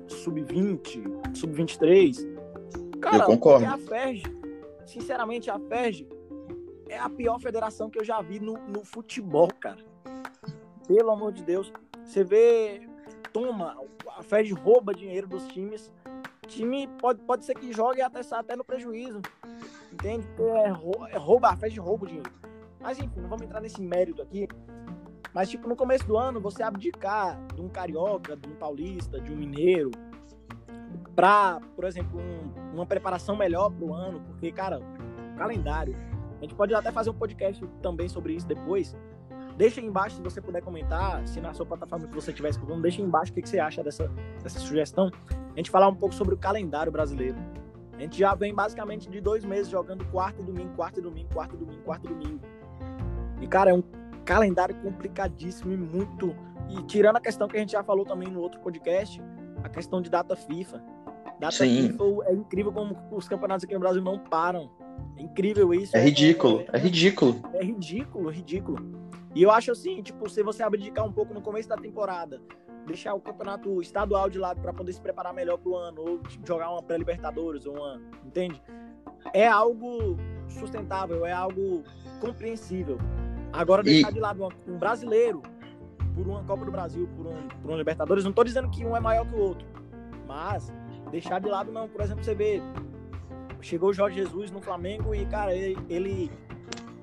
[0.09, 2.37] sub-20, sub-23.
[3.01, 3.67] Cara, eu concordo.
[3.67, 4.23] a FERJ,
[4.87, 6.09] sinceramente, a FERJ
[6.89, 9.85] é a pior federação que eu já vi no, no futebol, cara.
[10.87, 11.73] Pelo amor de Deus.
[12.05, 12.81] Você vê,
[13.33, 13.77] toma,
[14.17, 15.93] a Fed rouba dinheiro dos times.
[16.47, 19.21] Time pode, pode ser que jogue até, até no prejuízo.
[19.97, 20.29] Entende?
[20.39, 22.31] É, é rouba, a Fed rouba o dinheiro.
[22.79, 24.47] Mas enfim, não vamos entrar nesse mérito aqui.
[25.33, 29.33] Mas, tipo, no começo do ano, você abdicar de um carioca, de um paulista, de
[29.33, 29.91] um mineiro,
[31.15, 34.81] para, por exemplo, um, uma preparação melhor para o ano, porque, cara,
[35.37, 35.97] calendário.
[36.39, 38.95] A gente pode até fazer um podcast também sobre isso depois,
[39.57, 42.83] Deixa aí embaixo se você puder comentar, se na sua plataforma que você estiver escutando,
[42.83, 44.07] deixa aí embaixo o que, que você acha dessa,
[44.43, 45.11] dessa sugestão.
[45.31, 47.39] A gente falar um pouco sobre o calendário brasileiro.
[47.97, 51.29] A gente já vem basicamente de dois meses jogando quarto e domingo, quarto e domingo,
[51.33, 52.41] quarto e domingo, quarto e domingo.
[53.41, 53.83] E, cara, é um
[54.25, 56.35] calendário complicadíssimo e muito.
[56.69, 59.23] E tirando a questão que a gente já falou também no outro podcast,
[59.65, 60.83] a questão de data FIFA.
[61.41, 61.89] Data Sim.
[61.89, 64.71] FIFA é incrível como os campeonatos aqui no Brasil não param.
[65.17, 65.97] É incrível isso.
[65.97, 67.41] É, ridículo, é, é, é ridículo.
[67.55, 69.07] É ridículo, ridículo.
[69.35, 72.41] E eu acho assim, tipo, se você abdicar um pouco no começo da temporada,
[72.87, 76.71] deixar o campeonato estadual de lado para poder se preparar melhor pro ano, ou jogar
[76.71, 78.63] uma pré-libertadores, ou uma, entende?
[79.33, 80.17] É algo
[80.49, 81.83] sustentável, é algo
[82.21, 82.99] compreensível.
[83.53, 84.15] Agora deixar e...
[84.15, 85.43] de lado um brasileiro
[86.15, 88.97] por uma Copa do Brasil, por um, por um Libertadores, não tô dizendo que um
[88.97, 89.67] é maior que o outro,
[90.27, 90.73] mas
[91.11, 92.63] deixar de lado não, por exemplo, você vê
[93.61, 96.31] chegou o Jorge Jesus no Flamengo e cara, ele, ele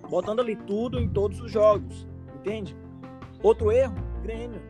[0.09, 2.07] botando ali tudo em todos os jogos
[2.43, 2.75] entende?
[3.41, 4.61] Outro erro, Grêmio.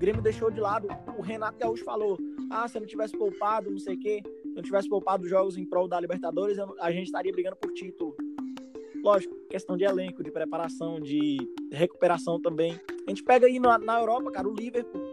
[0.00, 0.88] O Grêmio deixou de lado.
[1.18, 2.18] O Renato Gaúcho falou:
[2.50, 5.24] ah, se eu não tivesse poupado, não sei o quê, se eu não tivesse poupado
[5.24, 8.16] os jogos em prol da Libertadores, a gente estaria brigando por título.
[9.04, 11.36] Lógico, questão de elenco, de preparação, de
[11.70, 12.80] recuperação também.
[13.06, 15.12] A gente pega aí na, na Europa, cara, o Liverpool.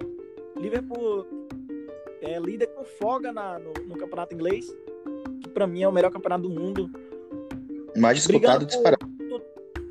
[0.55, 1.27] Liverpool
[2.21, 4.73] é líder com folga na, no, no campeonato inglês,
[5.41, 6.89] que para mim é o melhor campeonato do mundo.
[7.97, 9.05] Mais disputado disparado.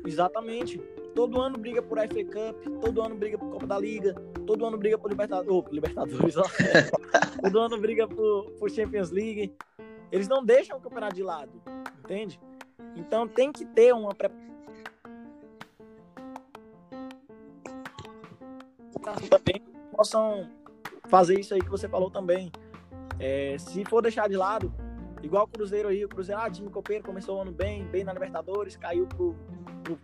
[0.03, 0.81] Exatamente.
[1.13, 4.15] Todo ano briga por FA Cup, todo ano briga por Copa da Liga,
[4.47, 6.43] todo ano briga por Libertadores, oh, Libertadores ó.
[7.43, 9.53] todo ano briga por, por Champions League.
[10.11, 11.51] Eles não deixam o campeonato de lado,
[11.99, 12.39] entende?
[12.95, 14.47] Então tem que ter uma preparação
[19.29, 19.61] também
[19.97, 20.49] possam
[21.07, 22.51] fazer isso aí que você falou também.
[23.19, 24.71] É, se for deixar de lado,
[25.23, 28.13] igual o Cruzeiro aí, o Cruzeiro, ah, time copeiro começou o ano bem, bem na
[28.13, 29.07] Libertadores, caiu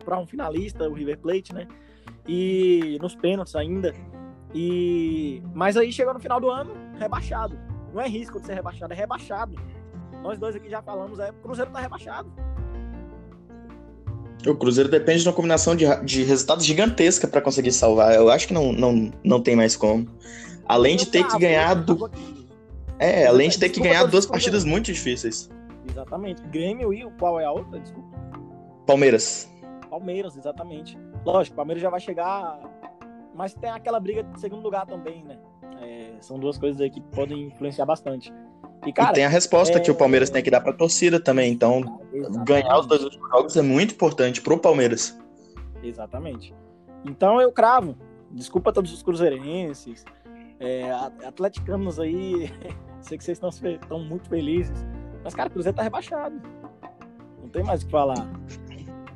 [0.04, 1.68] para um finalista, o River Plate, né?
[2.28, 3.94] E nos pênaltis ainda.
[4.54, 7.58] E mas aí chegou no final do ano, rebaixado.
[7.94, 9.56] Não é risco de ser rebaixado, é rebaixado.
[10.22, 12.32] Nós dois aqui já falamos, é, o Cruzeiro tá rebaixado.
[14.48, 18.14] O Cruzeiro depende de uma combinação de, de resultados gigantesca para conseguir salvar.
[18.14, 20.08] Eu acho que não, não, não tem mais como.
[20.66, 22.10] Além de ter que ganhar do...
[23.00, 25.50] É, além de ter que ganhar duas partidas muito difíceis.
[25.90, 26.42] Exatamente.
[26.44, 27.80] Grêmio e qual é a outra?
[27.80, 28.10] Desculpa.
[28.86, 29.50] Palmeiras.
[29.90, 30.98] Palmeiras, exatamente.
[31.26, 32.60] Lógico, o Palmeiras já vai chegar,
[33.34, 35.38] mas tem aquela briga de segundo lugar também, né?
[35.82, 38.34] É, são duas coisas aí que podem influenciar bastante.
[38.86, 39.82] E, cara, e tem a resposta é...
[39.82, 41.52] que o Palmeiras tem que dar pra torcida também.
[41.52, 42.46] Então, Exatamente.
[42.46, 45.18] ganhar os dois últimos jogos é muito importante pro Palmeiras.
[45.82, 46.54] Exatamente.
[47.06, 47.96] Então eu cravo.
[48.32, 50.04] Desculpa a todos os cruzeirenses,
[50.60, 50.92] é,
[51.26, 52.52] atleticanos aí.
[53.02, 54.86] sei que vocês estão, estão muito felizes.
[55.24, 56.42] Mas, cara, o Cruzeiro tá rebaixado.
[57.42, 58.28] Não tem mais o que falar.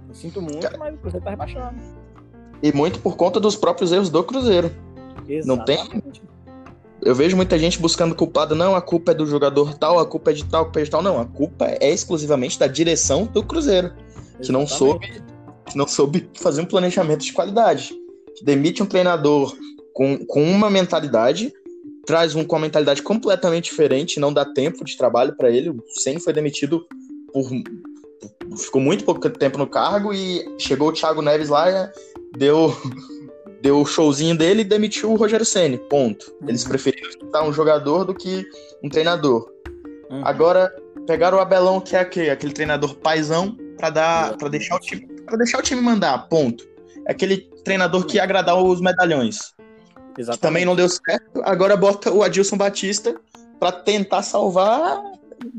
[0.08, 0.78] Eu sinto muito, cara...
[0.78, 1.78] mas o Cruzeiro tá rebaixado.
[2.62, 4.72] E muito por conta dos próprios erros do Cruzeiro.
[5.28, 5.48] Exatamente.
[5.48, 6.04] Não tem.
[7.02, 10.32] Eu vejo muita gente buscando culpado, não, a culpa é do jogador tal, a culpa
[10.32, 11.02] é de tal, a culpa é de tal.
[11.02, 14.46] Não, a culpa é exclusivamente da direção do Cruzeiro, Exatamente.
[14.46, 15.22] que não soube,
[15.66, 17.94] que não soube fazer um planejamento de qualidade.
[18.42, 19.56] Demite um treinador
[19.94, 21.54] com, com uma mentalidade,
[22.06, 25.70] traz um com uma mentalidade completamente diferente, não dá tempo de trabalho para ele.
[25.70, 26.86] O Sen foi demitido
[27.32, 27.50] por
[28.58, 31.92] ficou muito pouco tempo no cargo e chegou o Thiago Neves lá,
[32.36, 32.76] deu
[33.62, 35.78] deu o showzinho dele e demitiu o Rogério Ceni.
[35.78, 36.32] Ponto.
[36.42, 36.50] Uhum.
[36.50, 38.46] Eles preferiram estar um jogador do que
[38.84, 39.52] um treinador.
[40.10, 40.26] Uhum.
[40.26, 40.74] Agora
[41.06, 45.08] pegaram o Abelão, que é aquele, aquele treinador paizão, para dar, para deixar o time,
[45.26, 46.28] para deixar o time mandar.
[46.30, 46.68] Ponto.
[47.08, 49.56] É aquele treinador que ia agradar os medalhões.
[50.18, 50.42] Exatamente.
[50.42, 51.42] também não deu certo.
[51.44, 53.16] Agora bota o Adilson Batista
[53.60, 55.00] para tentar salvar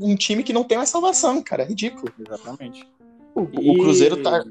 [0.01, 1.63] um time que não tem mais salvação, cara.
[1.63, 2.13] É ridículo.
[2.19, 2.87] Exatamente.
[3.38, 3.70] O, e...
[3.70, 4.44] o Cruzeiro tá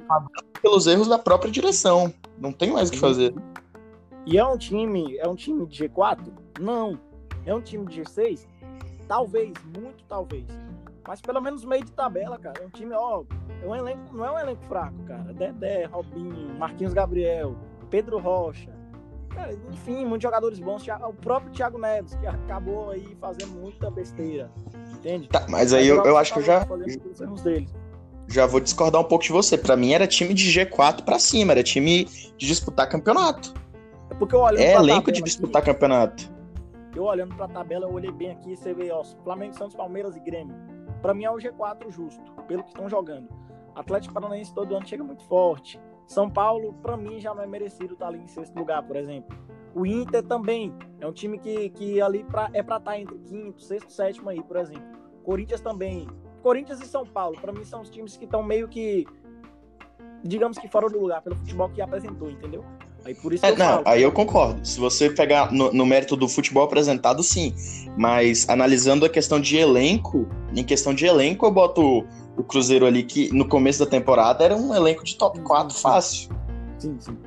[0.62, 2.14] pelos erros da própria direção.
[2.40, 3.34] Não tem mais o que fazer.
[4.26, 6.20] E é um time, é um time de G4?
[6.60, 7.00] Não.
[7.46, 8.46] É um time de G6?
[9.08, 10.46] Talvez, muito talvez.
[11.08, 12.62] Mas pelo menos meio de tabela, cara.
[12.62, 13.24] É um time, ó,
[13.64, 15.34] é um elenco, não é um elenco fraco, cara.
[15.34, 17.56] Dedé, Robinho, Marquinhos Gabriel,
[17.90, 18.76] Pedro Rocha.
[19.30, 20.86] Cara, enfim, muitos jogadores bons.
[21.08, 24.52] O próprio Thiago Neves, que acabou aí fazendo muita besteira.
[24.92, 25.30] Entende?
[25.30, 26.68] Tá, mas aí eu, eu acho que eu já.
[28.28, 29.58] Já vou discordar um pouco de você.
[29.58, 32.06] Para mim era time de G4 para cima, era time
[32.38, 33.54] de disputar campeonato.
[34.10, 36.32] É porque eu olhando É elenco de disputar aqui, campeonato.
[36.96, 40.20] Eu olhando pra tabela, eu olhei bem aqui, você vê, ó, Flamengo, Santos, Palmeiras e
[40.20, 40.56] Grêmio.
[41.02, 43.30] Para mim é o G4 justo, pelo que estão jogando.
[43.76, 45.80] Atlético Paranaense todo ano chega muito forte.
[46.08, 49.38] São Paulo, para mim, já não é merecido estar ali em sexto lugar, por exemplo.
[49.76, 53.20] O Inter também é um time que, que ali pra, é para estar tá entre
[53.20, 54.98] quinto, sexto, sétimo aí, por exemplo.
[55.24, 56.08] Corinthians também.
[56.42, 59.06] Corinthians e São Paulo, para mim, são os times que estão meio que,
[60.24, 62.64] digamos que fora do lugar, pelo futebol que apresentou, entendeu?
[63.06, 63.84] Aí por isso é, não, falo.
[63.86, 64.66] aí eu concordo.
[64.68, 67.54] Se você pegar no, no, mérito do futebol apresentado, sim.
[67.98, 73.04] Mas analisando a questão de elenco, em questão de elenco, eu boto o Cruzeiro ali,
[73.04, 76.30] que no começo da temporada era um elenco de top 4 sim, fácil.
[76.78, 77.18] Sim, sim.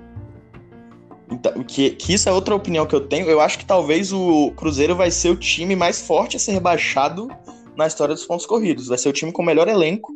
[1.30, 3.30] Então, que, que isso é outra opinião que eu tenho.
[3.30, 7.28] Eu acho que talvez o Cruzeiro vai ser o time mais forte a ser rebaixado
[7.76, 8.87] na história dos pontos corridos.
[8.87, 10.12] Vai ser o time com o melhor elenco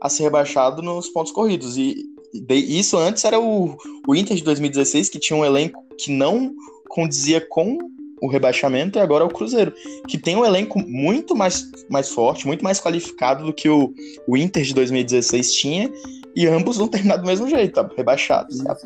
[0.00, 1.76] a ser rebaixado nos pontos corridos.
[1.76, 6.10] E, e isso antes era o, o Inter de 2016, que tinha um elenco que
[6.10, 6.54] não
[6.88, 7.78] condizia com
[8.20, 9.74] o rebaixamento, e agora é o Cruzeiro,
[10.08, 13.92] que tem um elenco muito mais, mais forte, muito mais qualificado do que o,
[14.26, 15.92] o Inter de 2016 tinha,
[16.34, 17.90] e ambos vão terminar do mesmo jeito, tá?
[17.94, 18.58] rebaixados.
[18.64, 18.76] Tá?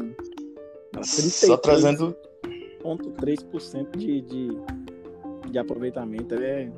[1.02, 2.16] Só trazendo.
[2.82, 4.48] 0,3% de, de,
[5.50, 6.70] de aproveitamento é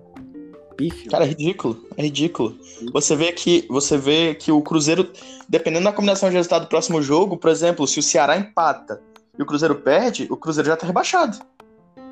[0.91, 1.11] pífio.
[1.11, 1.87] Cara, é ridículo.
[1.97, 2.59] É ridículo.
[2.93, 5.11] Você vê que você vê que o Cruzeiro,
[5.49, 9.01] dependendo da combinação de resultado do próximo jogo, por exemplo, se o Ceará empata
[9.39, 11.39] e o Cruzeiro perde, o Cruzeiro já tá rebaixado.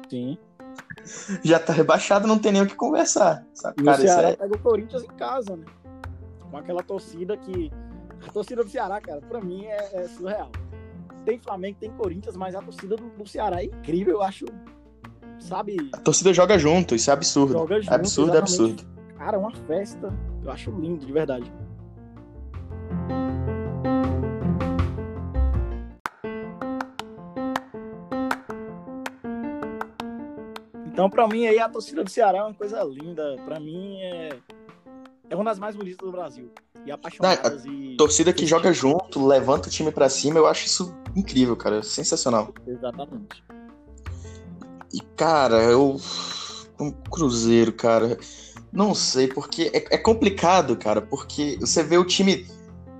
[0.08, 0.38] Sim.
[1.42, 3.44] Já tá rebaixado, não tem nem o que conversar.
[3.54, 3.80] Sabe?
[3.80, 4.36] E cara, o Ceará é...
[4.36, 5.64] pega o Corinthians em casa, né?
[6.50, 7.72] Com aquela torcida que.
[8.26, 10.50] A torcida do Ceará, cara, pra mim é, é surreal.
[11.24, 14.44] Tem Flamengo, tem Corinthians, mas a torcida do, do Ceará é incrível, eu acho
[15.40, 15.90] sabe?
[15.92, 17.54] A torcida joga junto, isso é absurdo.
[17.54, 18.60] Joga junto, é absurdo, exatamente.
[18.60, 19.00] é absurdo.
[19.18, 20.12] Cara, é uma festa.
[20.42, 21.52] Eu acho lindo, de verdade.
[30.86, 33.36] Então, para mim, aí a torcida do Ceará é uma coisa linda.
[33.44, 34.36] Para mim, é,
[35.30, 36.50] é uma das mais bonitas do Brasil.
[36.84, 37.64] E apaixonadas.
[37.64, 37.96] Não, e...
[37.96, 41.82] Torcida que joga junto, levanta o time para cima, eu acho isso incrível, cara.
[41.82, 42.52] Sensacional.
[42.66, 43.42] Exatamente.
[44.92, 46.00] E, cara, eu.
[46.78, 48.18] Um Cruzeiro, cara.
[48.72, 52.46] Não sei, porque é, é complicado, cara, porque você vê o time.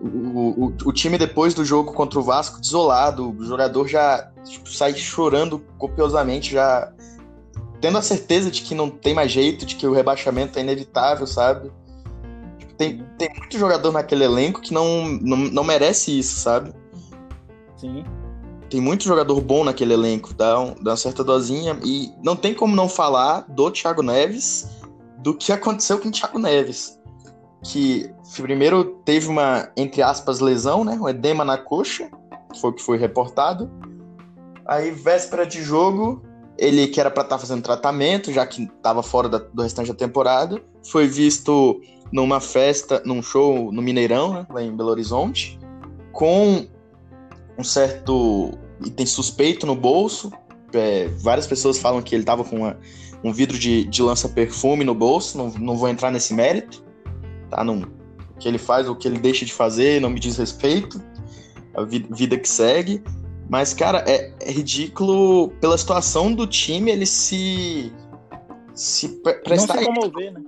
[0.01, 4.71] O, o, o, time depois do jogo contra o Vasco desolado, o jogador já tipo,
[4.71, 6.91] sai chorando copiosamente, já
[7.83, 11.27] tendo a certeza de que não tem mais jeito, de que o rebaixamento é inevitável,
[11.27, 11.71] sabe?
[12.59, 16.73] Tipo, tem, tem muito jogador naquele elenco que não, não, não merece isso, sabe?
[17.77, 18.03] Sim
[18.71, 21.77] tem muito jogador bom naquele elenco, dá, um, dá uma certa dosinha.
[21.85, 24.71] E não tem como não falar do Thiago Neves,
[25.19, 26.99] do que aconteceu com o Thiago Neves.
[27.65, 30.97] Que primeiro teve uma, entre aspas, lesão, né?
[30.99, 32.09] Um edema na coxa,
[32.61, 33.69] foi o que foi reportado.
[34.65, 36.23] Aí, véspera de jogo,
[36.57, 39.89] ele que era para estar tá fazendo tratamento, já que estava fora da, do restante
[39.89, 41.81] da temporada, foi visto
[42.13, 45.59] numa festa, num show no Mineirão, né, lá em Belo Horizonte,
[46.13, 46.67] com
[47.61, 50.33] um certo item suspeito no bolso.
[50.73, 52.79] É, várias pessoas falam que ele estava com uma,
[53.23, 56.85] um vidro de, de lança-perfume no bolso, não, não vou entrar nesse mérito,
[57.51, 57.63] tá?
[57.63, 57.83] Não,
[58.35, 61.03] o que ele faz, o que ele deixa de fazer, não me diz respeito,
[61.75, 63.03] a vi, vida que segue.
[63.49, 67.93] Mas, cara, é, é, ridículo pela situação do time ele se.
[68.75, 69.09] se
[69.43, 69.75] prestar.
[69.75, 70.41] Não se comover, né?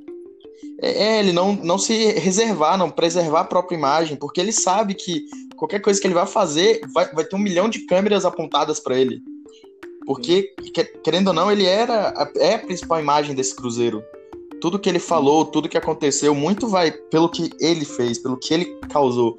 [0.82, 5.26] É, ele não, não se reservar, não preservar a própria imagem, porque ele sabe que
[5.56, 8.98] qualquer coisa que ele vai fazer vai, vai ter um milhão de câmeras apontadas para
[8.98, 9.22] ele.
[10.04, 10.52] Porque,
[11.04, 14.02] querendo ou não, ele era a, é a principal imagem desse Cruzeiro.
[14.60, 18.52] Tudo que ele falou, tudo que aconteceu, muito vai pelo que ele fez, pelo que
[18.52, 19.36] ele causou.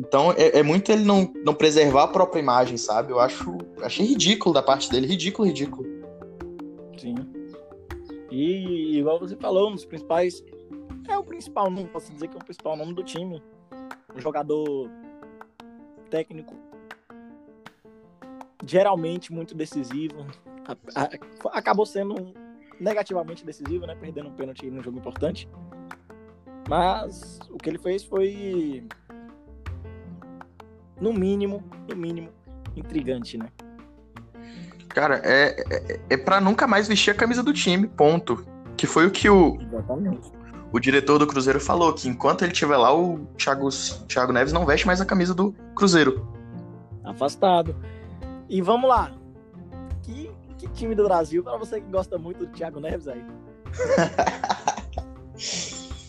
[0.00, 3.12] Então é, é, muito ele não, não preservar a própria imagem, sabe?
[3.12, 5.86] Eu acho achei ridículo da parte dele, ridículo, ridículo.
[6.98, 7.14] Sim.
[8.30, 10.42] E igual você falou, um dos principais
[11.08, 13.42] é o principal nome, posso dizer que é o principal nome do time.
[14.14, 14.90] Um jogador
[16.10, 16.54] técnico
[18.64, 20.26] geralmente muito decisivo.
[21.52, 22.34] acabou sendo
[22.78, 23.94] negativamente decisivo, né?
[23.94, 25.48] Perdendo um pênalti num jogo importante.
[26.68, 28.86] Mas o que ele fez foi
[31.00, 32.28] no mínimo, no mínimo,
[32.76, 33.48] intrigante, né?
[34.88, 38.44] Cara, é, é, é para nunca mais vestir a camisa do time, ponto.
[38.76, 40.39] Que foi o que o, Exatamente.
[40.72, 43.68] O diretor do Cruzeiro falou, que enquanto ele estiver lá, o Thiago,
[44.06, 46.28] Thiago Neves não veste mais a camisa do Cruzeiro.
[47.04, 47.74] Afastado.
[48.48, 49.12] E vamos lá.
[50.02, 53.24] Que, que time do Brasil, para você que gosta muito do Thiago Neves aí?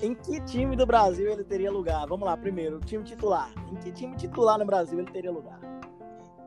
[0.02, 2.08] Em que time do Brasil ele teria lugar?
[2.08, 3.52] Vamos lá, primeiro, o time titular.
[3.72, 5.60] Em que time titular no Brasil ele teria lugar?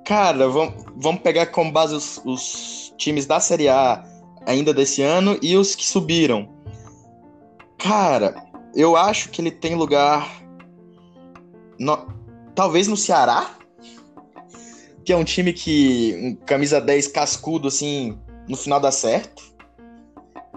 [0.04, 4.04] Cara, vamos, vamos pegar como base os, os times da Série A
[4.44, 6.53] ainda desse ano e os que subiram.
[7.84, 8.34] Cara,
[8.74, 10.42] eu acho que ele tem lugar.
[11.78, 12.08] No,
[12.54, 13.50] talvez no Ceará,
[15.04, 16.18] que é um time que.
[16.18, 18.18] Um camisa 10 cascudo, assim,
[18.48, 19.42] no final dá certo.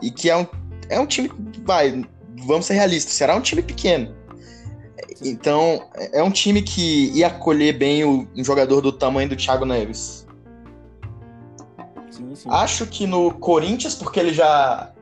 [0.01, 0.47] E que é um,
[0.87, 2.01] é um time que vai
[2.45, 4.15] vamos ser realistas, será um time pequeno.
[5.21, 9.65] Então, é um time que ia acolher bem o, um jogador do tamanho do Thiago
[9.65, 10.25] Neves.
[12.09, 12.47] Sim, sim.
[12.49, 14.93] Acho que no Corinthians, porque ele já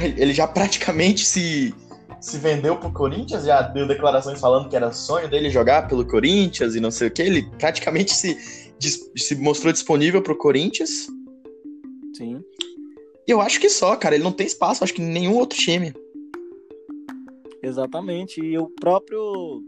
[0.00, 1.74] ele já praticamente se,
[2.20, 6.74] se vendeu pro Corinthians, já deu declarações falando que era sonho dele jogar pelo Corinthians
[6.74, 7.22] e não sei o que.
[7.22, 8.36] Ele praticamente se,
[9.16, 11.08] se mostrou disponível pro Corinthians.
[12.16, 12.42] Sim.
[13.26, 14.14] E eu acho que só, cara.
[14.14, 15.92] Ele não tem espaço, acho que nenhum outro time.
[17.62, 18.40] Exatamente.
[18.40, 19.62] E o próprio.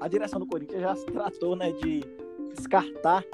[0.00, 2.02] A direção do Corinthians já se tratou né, de
[2.54, 3.24] descartar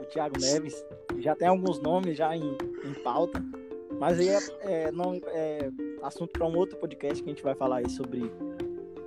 [0.00, 0.74] o Thiago Neves.
[1.18, 3.44] Já tem alguns nomes já em, em pauta.
[3.98, 5.70] Mas aí é, é não, é
[6.02, 8.30] assunto para um outro podcast que a gente vai falar aí sobre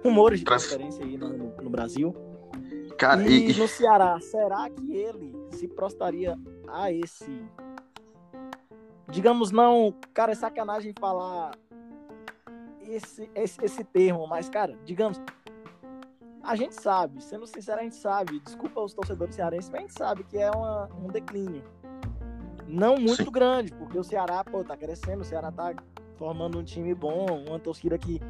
[0.04, 2.16] rumores de transferência aí no, no Brasil.
[2.98, 7.46] Cara, e, e no Ceará, será que ele se prostaria a esse.
[9.10, 11.52] Digamos, não, cara, é sacanagem falar
[12.82, 15.22] esse, esse, esse termo, mas, cara, digamos,
[16.44, 19.98] a gente sabe, sendo sincero, a gente sabe, desculpa os torcedores cearenses, mas a gente
[19.98, 21.64] sabe que é uma, um declínio.
[22.68, 23.32] Não muito Sim.
[23.32, 25.74] grande, porque o Ceará, pô, tá crescendo, o Ceará tá
[26.18, 28.22] formando um time bom, uma torcida que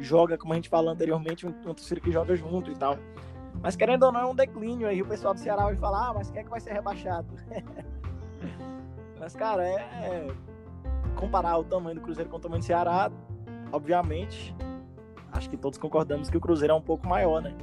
[0.00, 2.96] joga, como a gente falou anteriormente, uma torcida que joga junto e tal.
[3.60, 5.02] Mas querendo ou não, é um declínio aí.
[5.02, 7.26] O pessoal do Ceará vai falar, ah, mas quem é que vai ser rebaixado?
[9.18, 10.26] mas, cara, é, é,
[11.16, 13.10] comparar o tamanho do Cruzeiro com o tamanho do Ceará,
[13.72, 14.54] obviamente,
[15.32, 17.54] acho que todos concordamos que o Cruzeiro é um pouco maior, né?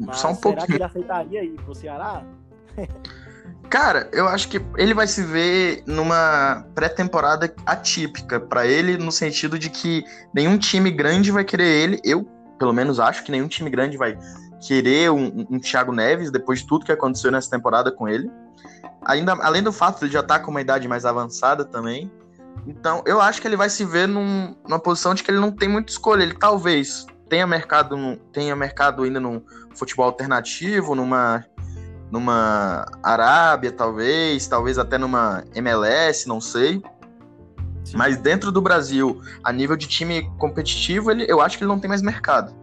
[0.00, 0.66] Mas Só um será pouquinho.
[0.66, 2.24] que ele aceitaria ir pro Ceará?
[3.72, 9.58] Cara, eu acho que ele vai se ver numa pré-temporada atípica para ele, no sentido
[9.58, 10.04] de que
[10.34, 11.98] nenhum time grande vai querer ele.
[12.04, 12.22] Eu,
[12.58, 14.18] pelo menos, acho que nenhum time grande vai
[14.60, 18.30] querer um, um Thiago Neves depois de tudo que aconteceu nessa temporada com ele.
[19.06, 22.12] Ainda, além do fato de ele já estar tá com uma idade mais avançada também.
[22.66, 25.50] Então, eu acho que ele vai se ver num, numa posição de que ele não
[25.50, 26.22] tem muita escolha.
[26.22, 27.96] Ele talvez tenha mercado,
[28.34, 29.42] tenha mercado ainda no
[29.74, 31.42] futebol alternativo, numa,
[32.12, 36.82] numa Arábia, talvez, talvez até numa MLS, não sei.
[37.84, 37.96] Sim.
[37.96, 41.80] Mas dentro do Brasil, a nível de time competitivo, ele, eu acho que ele não
[41.80, 42.54] tem mais mercado.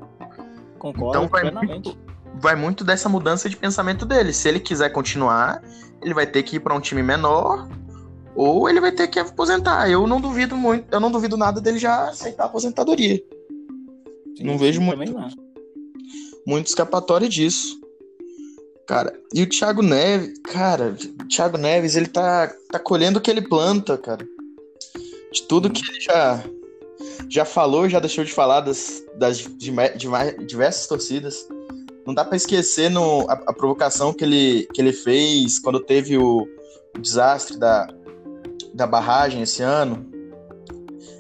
[0.78, 1.98] Concordo então vai muito,
[2.36, 4.32] vai muito dessa mudança de pensamento dele.
[4.34, 5.64] Se ele quiser continuar,
[6.00, 7.68] ele vai ter que ir para um time menor
[8.36, 9.90] ou ele vai ter que aposentar.
[9.90, 13.20] Eu não duvido muito, eu não duvido nada dele já aceitar a aposentadoria.
[14.38, 15.28] Sim, não vejo muito, não.
[16.46, 17.80] muito escapatório disso.
[18.90, 23.30] Cara, e o Thiago Neves, cara, o Thiago Neves, ele tá, tá colhendo o que
[23.30, 24.28] ele planta, cara.
[25.32, 26.44] De tudo que ele já
[27.30, 31.48] já falou, já deixou de falar das, das de, de, diversas torcidas.
[32.04, 36.18] Não dá para esquecer no, a, a, provocação que ele, que ele fez quando teve
[36.18, 36.48] o,
[36.98, 37.88] o desastre da,
[38.74, 40.04] da barragem esse ano.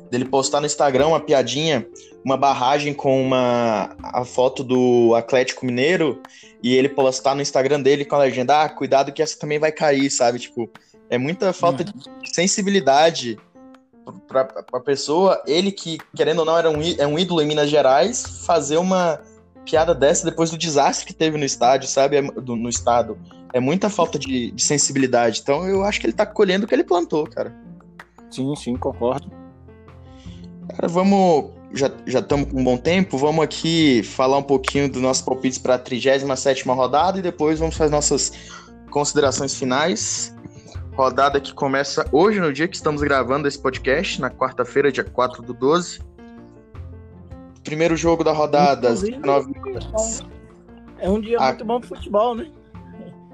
[0.09, 1.87] Dele postar no Instagram uma piadinha,
[2.23, 6.21] uma barragem com uma a foto do Atlético Mineiro
[6.61, 9.71] e ele postar no Instagram dele com a legenda: ah, cuidado que essa também vai
[9.71, 10.39] cair, sabe?
[10.39, 10.69] Tipo,
[11.09, 12.21] é muita falta uhum.
[12.21, 13.37] de sensibilidade
[14.27, 17.69] para a pessoa, ele que, querendo ou não, era um, é um ídolo em Minas
[17.69, 19.21] Gerais, fazer uma
[19.65, 22.17] piada dessa depois do desastre que teve no estádio, sabe?
[22.17, 23.17] É, do, no estado.
[23.53, 25.39] É muita falta de, de, sensibilidade.
[25.41, 27.53] Então eu acho que ele tá colhendo o que ele plantou, cara.
[28.29, 29.31] Sim, sim, concordo.
[30.69, 31.51] Cara, vamos.
[31.73, 33.17] Já estamos com um bom tempo.
[33.17, 37.75] Vamos aqui falar um pouquinho dos nossos palpites para a 37 rodada e depois vamos
[37.75, 38.31] fazer nossas
[38.89, 40.35] considerações finais.
[40.93, 45.43] Rodada que começa hoje, no dia que estamos gravando esse podcast, na quarta-feira, dia 4
[45.43, 46.01] do 12.
[47.63, 50.25] Primeiro jogo da rodada, às 19 horas.
[50.97, 51.47] É um dia a...
[51.47, 52.51] muito bom pro futebol, né?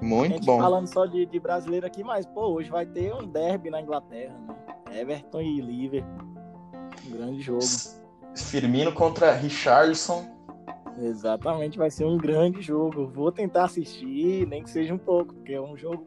[0.00, 0.60] Muito bom.
[0.60, 4.34] Falando só de, de, brasileiro aqui, mas, pô, hoje vai ter um derby na Inglaterra,
[4.46, 5.00] né?
[5.00, 6.26] Everton e Liverpool.
[7.06, 7.64] Um grande jogo.
[8.42, 10.36] Firmino contra Richardson.
[10.98, 13.06] Exatamente, vai ser um grande jogo.
[13.08, 16.06] Vou tentar assistir, nem que seja um pouco, porque é um jogo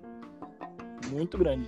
[1.12, 1.68] muito grande.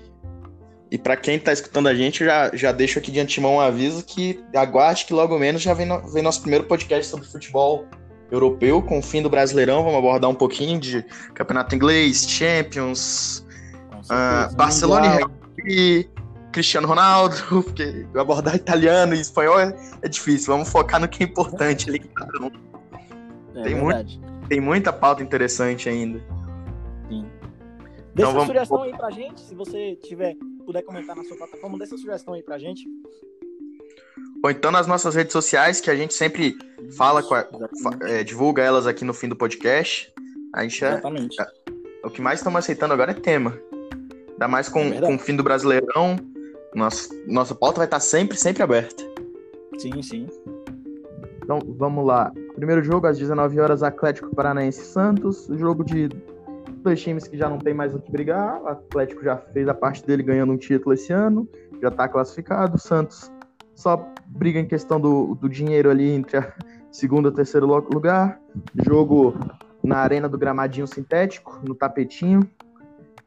[0.89, 4.03] E para quem tá escutando a gente, já, já deixo aqui de antemão um aviso
[4.03, 7.85] que aguarde que logo menos já vem, no, vem nosso primeiro podcast sobre futebol
[8.29, 9.83] europeu, com o fim do Brasileirão.
[9.83, 11.03] Vamos abordar um pouquinho de
[11.33, 13.45] campeonato inglês, Champions,
[14.05, 15.19] uh, Barcelona
[15.65, 16.09] e
[16.51, 20.53] Cristiano Ronaldo, porque abordar italiano e espanhol é, é, difícil.
[20.53, 22.01] Vamos focar no que é importante ali.
[23.55, 26.21] É tem, muito, tem muita pauta interessante ainda.
[28.13, 28.47] Deixa então, vamos...
[28.47, 30.35] sugestão aí pra gente, se você tiver,
[30.65, 32.85] puder comentar na sua plataforma, deixa sugestão aí pra gente.
[34.43, 36.57] Ou então nas nossas redes sociais, que a gente sempre
[36.97, 40.11] fala, a, é, divulga elas aqui no fim do podcast.
[40.53, 41.41] A gente é, Exatamente.
[41.41, 41.45] É,
[42.03, 43.57] o que mais estamos aceitando agora é tema.
[44.31, 46.17] Ainda mais com, é com o fim do Brasileirão.
[46.75, 49.03] Nossa, nossa pauta vai estar sempre, sempre aberta.
[49.77, 50.27] Sim, sim.
[51.43, 52.31] Então, vamos lá.
[52.55, 55.47] Primeiro jogo, às 19 horas, Atlético Paranaense Santos.
[55.51, 56.07] Jogo de
[56.81, 58.61] dois times que já não tem mais o que brigar.
[58.61, 61.47] O Atlético já fez a parte dele ganhando um título esse ano,
[61.81, 62.75] já está classificado.
[62.75, 63.31] O Santos
[63.75, 66.53] só briga em questão do, do dinheiro ali entre a
[66.91, 68.39] segundo e terceiro lugar.
[68.85, 69.35] Jogo
[69.83, 72.41] na arena do gramadinho sintético, no tapetinho.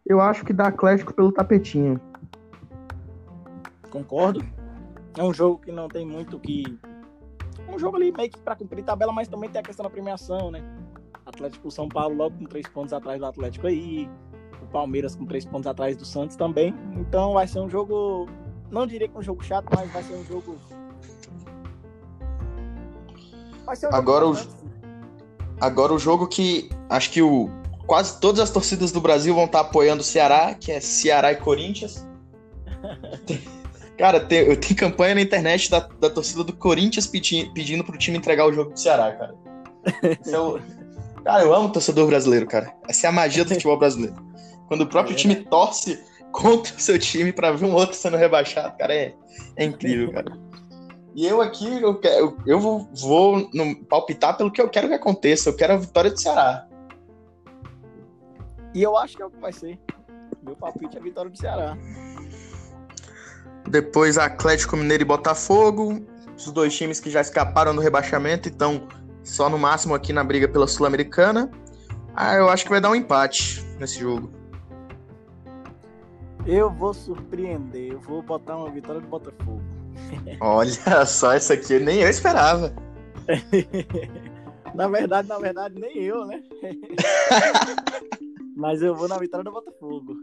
[0.07, 2.01] Eu acho que dá Atlético pelo tapetinho.
[3.95, 4.45] Concordo.
[5.17, 6.65] É um jogo que não tem muito que.
[7.73, 10.51] Um jogo ali meio que para cumprir tabela, mas também tem a questão da premiação,
[10.51, 10.61] né?
[11.25, 14.11] Atlético São Paulo logo com três pontos atrás do Atlético aí.
[14.61, 16.75] O Palmeiras com três pontos atrás do Santos também.
[16.97, 18.29] Então vai ser um jogo.
[18.69, 20.57] Não diria que um jogo chato, mas vai ser um jogo.
[23.65, 25.65] Vai ser um agora, jogo o...
[25.65, 27.49] agora o jogo que acho que o...
[27.87, 31.37] quase todas as torcidas do Brasil vão estar apoiando o Ceará, que é Ceará e
[31.37, 32.05] Corinthians.
[33.99, 38.19] Cara, tem, tem campanha na internet da, da torcida do Corinthians pedindo, pedindo pro time
[38.19, 39.35] entregar o jogo do Ceará, cara.
[40.03, 42.75] É Cara, eu amo o torcedor brasileiro, cara.
[42.89, 44.15] Essa é a magia do futebol brasileiro.
[44.69, 48.17] Quando o próprio é time torce contra o seu time para ver um outro sendo
[48.17, 49.15] rebaixado, cara, é,
[49.57, 50.37] é incrível, cara.
[51.15, 54.95] E eu aqui, eu, eu, eu vou, vou no, palpitar pelo que eu quero que
[54.95, 55.49] aconteça.
[55.49, 56.67] Eu quero a vitória do Ceará.
[58.75, 59.79] E eu acho que é o que vai ser.
[60.43, 61.79] Meu palpite é a vitória do Ceará.
[63.69, 66.05] Depois Atlético Mineiro e Botafogo.
[66.37, 68.87] Os dois times que já escaparam do rebaixamento e estão
[69.23, 71.51] só no máximo aqui na briga pela Sul-Americana.
[72.15, 74.31] Ah, eu acho que vai dar um empate nesse jogo.
[76.47, 79.63] Eu vou surpreender, eu vou botar uma vitória do Botafogo.
[80.41, 82.75] Olha só, essa aqui nem eu esperava.
[84.75, 86.43] na verdade, na verdade, nem eu, né?
[88.57, 90.15] Mas eu vou na vitória do Botafogo.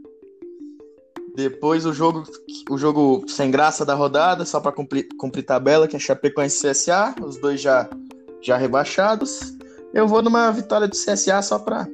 [1.36, 2.24] Depois o jogo,
[2.70, 6.72] o jogo sem graça da rodada, só para cumprir, cumprir tabela, que é Chapecoense e
[6.72, 7.16] CSA.
[7.22, 7.90] Os dois já
[8.42, 9.56] já rebaixados.
[9.94, 11.88] Eu vou numa vitória do CSA só pra.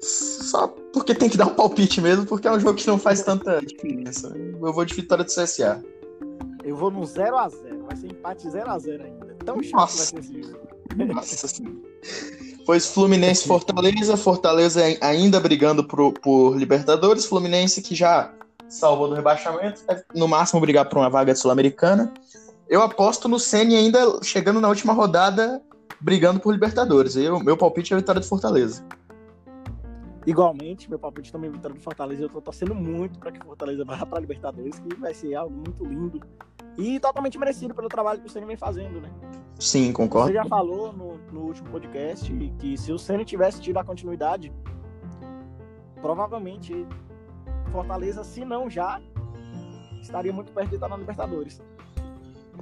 [0.00, 3.22] Só porque tem que dar um palpite mesmo, porque é um jogo que não faz
[3.22, 4.34] tanta diferença.
[4.36, 5.82] Eu vou de vitória do CSA.
[6.64, 7.82] Eu vou no 0x0.
[7.86, 9.36] Vai ser empate 0x0 ainda.
[9.44, 10.14] Tão chato Nossa.
[10.14, 10.68] vai ser esse jogo.
[11.14, 11.62] Nossa
[12.64, 14.16] Pois Fluminense Fortaleza.
[14.16, 17.24] Fortaleza ainda brigando por, por Libertadores.
[17.24, 18.32] Fluminense que já
[18.68, 19.80] salvou do rebaixamento.
[20.14, 22.12] no máximo brigar por uma vaga sul-americana.
[22.68, 25.60] Eu aposto no Ceni ainda chegando na última rodada,
[26.00, 27.16] brigando por Libertadores.
[27.16, 28.84] Eu, meu palpite é a vitória do Fortaleza.
[30.26, 32.22] Igualmente, meu palpite também vitória do Fortaleza.
[32.24, 35.54] Eu tô torcendo muito para que o Fortaleza vá para Libertadores, que vai ser algo
[35.54, 36.20] muito lindo
[36.76, 39.10] e totalmente merecido pelo trabalho que o Ceni vem fazendo, né?
[39.58, 40.28] Sim, concordo.
[40.28, 44.52] Você já falou no, no último podcast que se o Ceni tivesse tido a continuidade,
[46.00, 46.86] provavelmente
[47.70, 49.00] Fortaleza, se não já,
[50.02, 51.62] estaria muito perto de estar na Libertadores.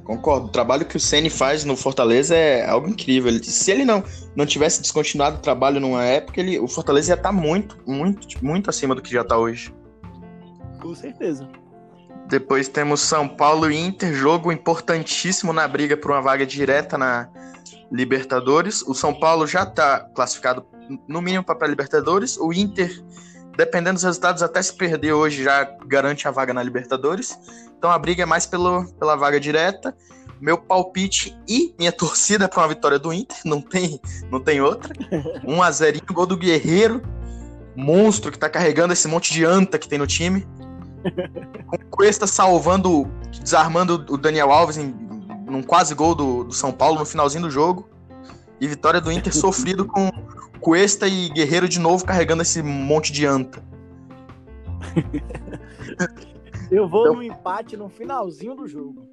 [0.04, 0.46] Concordo.
[0.46, 3.30] O trabalho que o Ceni faz no Fortaleza é algo incrível.
[3.30, 4.02] Ele, se ele não,
[4.34, 8.70] não tivesse descontinuado o trabalho numa época, ele, o Fortaleza ia estar muito, muito, muito
[8.70, 9.74] acima do que já está hoje.
[10.80, 11.48] Com certeza.
[12.28, 17.28] Depois temos São Paulo e Inter, jogo importantíssimo na briga por uma vaga direta na
[17.90, 18.82] Libertadores.
[18.82, 20.66] O São Paulo já está classificado
[21.06, 22.36] no mínimo para a Libertadores.
[22.36, 23.02] O Inter
[23.58, 27.36] dependendo dos resultados, até se perder hoje já garante a vaga na Libertadores.
[27.76, 29.92] Então a briga é mais pelo, pela vaga direta.
[30.40, 34.00] Meu palpite e minha torcida para uma vitória do Inter, não tem,
[34.30, 34.94] não tem outra.
[35.44, 37.02] 1 a 0 gol do Guerreiro,
[37.74, 40.46] monstro que tá carregando esse monte de anta que tem no time.
[41.66, 43.10] Com Cuesta salvando,
[43.42, 44.94] desarmando o Daniel Alves em
[45.50, 47.88] num quase gol do, do São Paulo no finalzinho do jogo.
[48.60, 50.08] E vitória do Inter sofrido com
[50.60, 53.62] Cuesta e Guerreiro de novo carregando esse monte de anta.
[56.70, 57.14] Eu vou então...
[57.16, 59.06] no empate no finalzinho do jogo.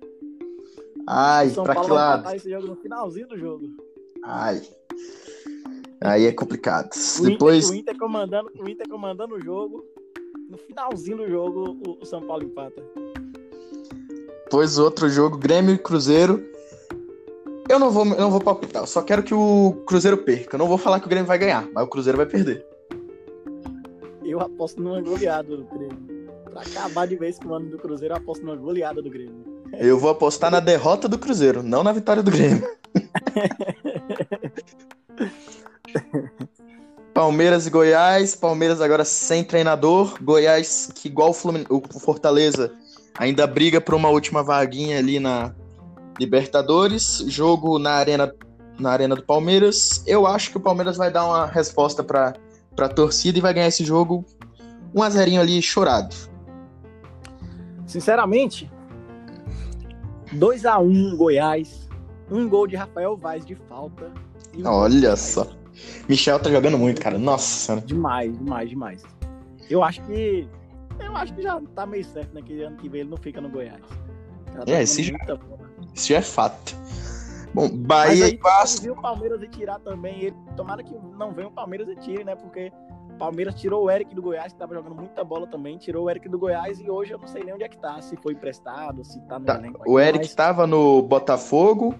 [1.07, 2.35] Ai, São pra Paulo que lado?
[2.35, 3.65] esse jogo no finalzinho do jogo.
[4.23, 4.61] Ai.
[6.01, 6.89] Aí é complicado.
[7.19, 7.65] O Depois...
[7.65, 9.85] Inter, o, Inter comandando, o Inter comandando o jogo.
[10.49, 12.83] No finalzinho do jogo, o, o São Paulo empata.
[14.43, 16.43] Depois outro jogo, Grêmio e Cruzeiro.
[17.67, 20.55] Eu não vou, eu não vou palpitar, eu só quero que o Cruzeiro perca.
[20.55, 22.63] Eu não vou falar que o Grêmio vai ganhar, mas o Cruzeiro vai perder.
[24.23, 26.15] Eu aposto numa goleada do Grêmio.
[26.45, 29.43] Pra acabar de vez com o ano do Cruzeiro, eu aposto numa goleada do Grêmio.
[29.73, 32.63] Eu vou apostar na derrota do Cruzeiro, não na vitória do Grêmio.
[37.13, 38.35] Palmeiras e Goiás.
[38.35, 40.21] Palmeiras agora sem treinador.
[40.21, 41.65] Goiás, que igual o, Flumin...
[41.69, 42.73] o Fortaleza,
[43.17, 45.55] ainda briga por uma última vaguinha ali na,
[46.19, 48.33] Libertadores, jogo na arena,
[48.79, 50.03] na arena do Palmeiras.
[50.07, 52.33] Eu acho que o Palmeiras vai dar uma resposta para
[52.77, 54.25] a torcida e vai ganhar esse jogo
[54.93, 56.15] um a zerinho ali chorado.
[57.85, 58.71] Sinceramente,
[60.31, 61.89] 2 a 1 um, Goiás,
[62.31, 64.11] um gol de Rafael Vaz de falta.
[64.55, 65.47] Um Olha só.
[66.07, 67.17] Michel tá jogando muito, cara.
[67.17, 67.81] Nossa.
[67.81, 69.03] Demais, demais, demais.
[69.69, 70.47] Eu acho que
[70.99, 72.41] eu acho que já tá meio certo, né?
[72.41, 73.81] Que ano que vem ele não fica no Goiás.
[74.53, 75.17] Tá é, esse já...
[75.95, 76.75] Isso já é fato.
[77.53, 78.81] Bom, Bahia e Vasco.
[78.81, 80.25] viu o Palmeiras e tirar também.
[80.25, 82.35] Ele, tomara que não venha o Palmeiras e tire, né?
[82.35, 82.69] Porque
[83.13, 85.77] o Palmeiras tirou o Eric do Goiás, que tava jogando muita bola também.
[85.77, 88.01] Tirou o Eric do Goiás e hoje eu não sei nem onde é que tá.
[88.01, 89.55] Se foi emprestado, se tá no tá.
[89.55, 89.81] elenco.
[89.87, 90.35] O Eric mas...
[90.35, 91.95] tava no Botafogo.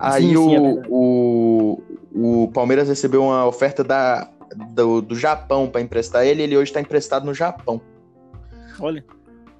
[0.00, 1.82] Aí sim, o, sim, é o,
[2.12, 4.28] o Palmeiras recebeu uma oferta da,
[4.72, 6.42] do, do Japão para emprestar ele.
[6.42, 7.80] Ele hoje tá emprestado no Japão.
[8.80, 9.04] Olha,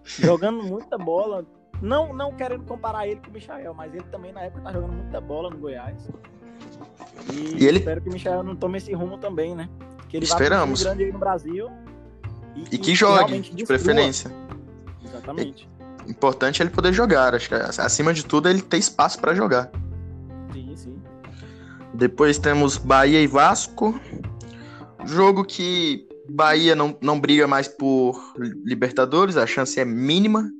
[0.02, 1.46] jogando muita bola,
[1.80, 4.92] não, não querendo comparar ele com o Michael, mas ele também na época tá jogando
[4.92, 6.08] muita bola no Goiás.
[7.32, 7.78] E, e ele...
[7.78, 9.68] espero que o Michael não tome esse rumo também, né?
[10.08, 10.82] Que ele Esperamos.
[10.82, 11.70] vai grande aí no Brasil.
[12.56, 14.30] E, e que jogue, de preferência.
[15.04, 15.68] Exatamente.
[16.06, 17.34] E, importante é ele poder jogar.
[17.34, 19.70] Acho que acima de tudo ele ter espaço para jogar.
[20.52, 21.02] Sim, sim.
[21.94, 24.00] Depois temos Bahia e Vasco.
[25.04, 30.50] Jogo que Bahia não, não briga mais por Libertadores, a chance é mínima.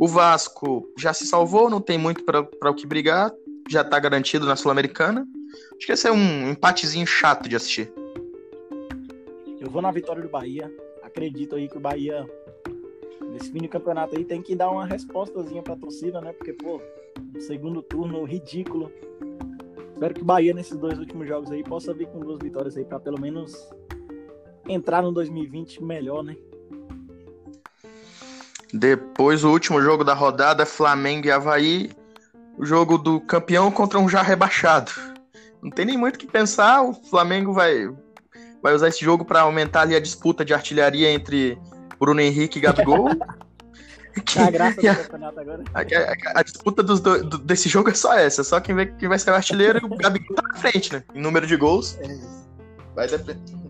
[0.00, 3.30] O Vasco já se salvou, não tem muito para o que brigar,
[3.68, 5.28] já está garantido na Sul-Americana.
[5.76, 7.92] Acho que esse é um empatezinho chato de assistir.
[9.60, 10.72] Eu vou na vitória do Bahia.
[11.02, 12.26] Acredito aí que o Bahia,
[13.30, 16.32] nesse fim de campeonato aí, tem que dar uma respostazinha para a torcida, né?
[16.32, 16.80] Porque, pô,
[17.38, 18.90] segundo turno ridículo.
[19.92, 22.86] Espero que o Bahia, nesses dois últimos jogos aí, possa vir com duas vitórias aí,
[22.86, 23.68] para pelo menos
[24.66, 26.38] entrar no 2020 melhor, né?
[28.72, 31.90] Depois, o último jogo da rodada, Flamengo e Havaí.
[32.56, 34.92] O jogo do campeão contra um já rebaixado.
[35.62, 36.82] Não tem nem muito o que pensar.
[36.82, 37.88] O Flamengo vai,
[38.62, 41.58] vai usar esse jogo para aumentar ali a disputa de artilharia entre
[41.98, 43.08] Bruno Henrique e Gabigol.
[44.24, 45.64] que, a graça do a, campeonato agora.
[45.74, 48.44] A, a, a disputa dos do, do, desse jogo é só essa.
[48.44, 51.02] Só quem vai, quem vai ser o artilheiro e o Gabigol tá na frente, né?
[51.14, 51.98] Em número de gols.
[52.00, 52.40] É.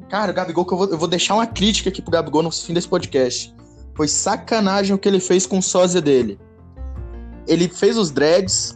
[0.08, 2.50] Cara, o Gabigol, que eu vou, eu vou deixar uma crítica aqui pro Gabigol no
[2.50, 3.54] fim desse podcast.
[4.00, 6.40] Foi sacanagem o que ele fez com o sósia dele.
[7.46, 8.74] Ele fez os dreads,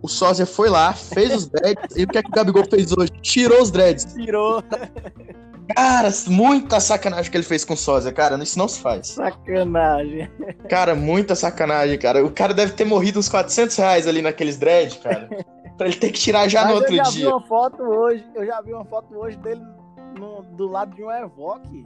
[0.00, 2.92] o sósia foi lá, fez os dreads, e o que, é que o Gabigol fez
[2.96, 3.10] hoje?
[3.20, 4.14] Tirou os dreads.
[4.14, 4.62] Tirou.
[5.74, 8.40] Cara, muita sacanagem que ele fez com o sósia, cara.
[8.40, 9.08] Isso não se faz.
[9.08, 10.30] Sacanagem.
[10.68, 12.24] Cara, muita sacanagem, cara.
[12.24, 15.28] O cara deve ter morrido uns 400 reais ali naqueles dreads, cara.
[15.76, 17.00] pra ele ter que tirar já Mas no outro dia.
[17.00, 19.62] Eu já vi uma foto hoje, eu já vi uma foto hoje dele
[20.16, 21.84] no, do lado de um Evoque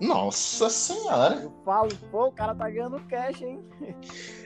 [0.00, 1.36] Nossa senhora.
[1.36, 3.60] Eu falo, pô, o cara tá ganhando cash, hein?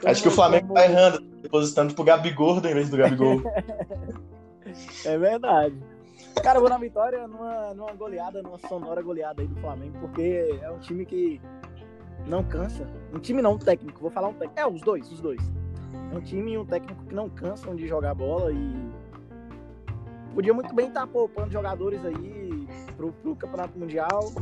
[0.05, 0.78] Acho que o Flamengo como...
[0.78, 3.42] tá errando, depositando pro Gabigol em vez do Gabigol.
[5.05, 5.76] é verdade.
[6.42, 10.59] Cara, eu vou na vitória numa, numa goleada, numa sonora goleada aí do Flamengo, porque
[10.62, 11.40] é um time que
[12.26, 12.86] não cansa.
[13.12, 14.59] Um time não, um técnico, vou falar um técnico.
[14.59, 15.40] É, os dois, os dois.
[16.12, 18.92] É um time e um técnico que não cansam de jogar bola e
[20.34, 24.32] podia muito bem estar tá poupando jogadores aí pro, pro Campeonato Mundial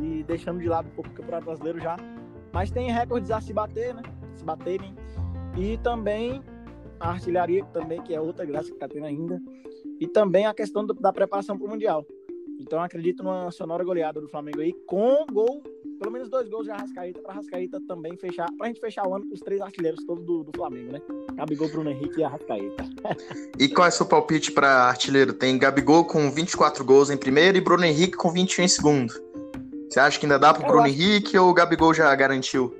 [0.00, 1.96] e deixando de lado um pouco o Campeonato Brasileiro já.
[2.52, 4.02] Mas tem recordes a se bater, né?
[4.34, 4.94] Se baterem.
[5.56, 6.42] E também
[7.00, 9.40] a artilharia também, que é outra graça que tá tendo ainda.
[10.00, 12.04] E também a questão do, da preparação para o Mundial.
[12.60, 15.62] Então acredito numa sonora goleada do Flamengo aí, com gol,
[15.98, 19.14] pelo menos dois gols de Arrascaeta, para Arrascaeta também fechar, para a gente fechar o
[19.14, 21.00] ano com os três artilheiros todos do, do Flamengo, né?
[21.34, 22.84] Gabigol, Bruno Henrique e Arrascaeta.
[23.58, 25.32] e qual é seu palpite para artilheiro?
[25.32, 29.27] Tem Gabigol com 24 gols em primeiro e Bruno Henrique com 21 em segundo.
[29.88, 30.92] Você acha que ainda dá pro Bruno acho...
[30.92, 32.76] Henrique ou o Gabigol já garantiu?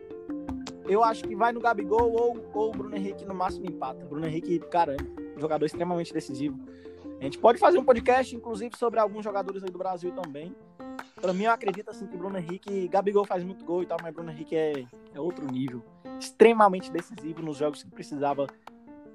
[0.86, 4.04] Eu acho que vai no Gabigol ou, ou o Bruno Henrique no máximo empata.
[4.04, 4.96] Bruno Henrique, cara,
[5.38, 6.58] jogador extremamente decisivo.
[7.18, 10.54] A gente pode fazer um podcast, inclusive, sobre alguns jogadores aí do Brasil também.
[11.20, 14.14] Para mim, eu acredito assim que Bruno Henrique, Gabigol faz muito gol e tal, mas
[14.14, 14.84] Bruno Henrique é,
[15.14, 15.82] é outro nível.
[16.20, 18.46] Extremamente decisivo nos jogos que precisava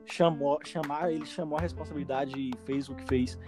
[0.05, 3.39] chamou, chamar, ele chamou a responsabilidade e fez o que fez.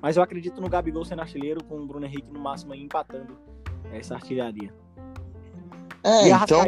[0.00, 3.49] Mas eu acredito no Gabigol sendo artilheiro, com o Bruno Henrique no máximo aí, empatando
[3.92, 4.72] essa artilharia.
[6.02, 6.66] É, e a então...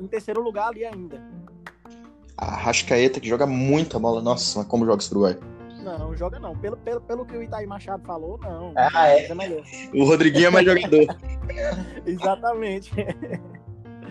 [0.00, 1.22] em terceiro lugar ali ainda.
[2.36, 4.20] A Rascaeta que joga muita bola.
[4.20, 5.38] Nossa, como joga esse Uruguai.
[5.82, 6.56] Não, joga não.
[6.56, 8.72] Pelo, pelo, pelo que o Itaí Machado falou, não.
[8.76, 9.28] Ah, é.
[9.94, 11.16] O Rodriguinho é mais jogador.
[12.04, 12.92] Exatamente.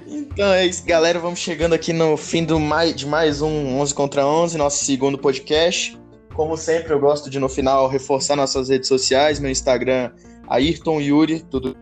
[0.07, 1.19] Então é isso, galera.
[1.19, 5.17] Vamos chegando aqui no fim do mais, de mais um 11 contra 11, nosso segundo
[5.17, 5.99] podcast.
[6.33, 9.39] Como sempre, eu gosto de no final reforçar nossas redes sociais.
[9.39, 10.11] Meu Instagram,
[10.47, 11.75] Ayrton Yuri, tudo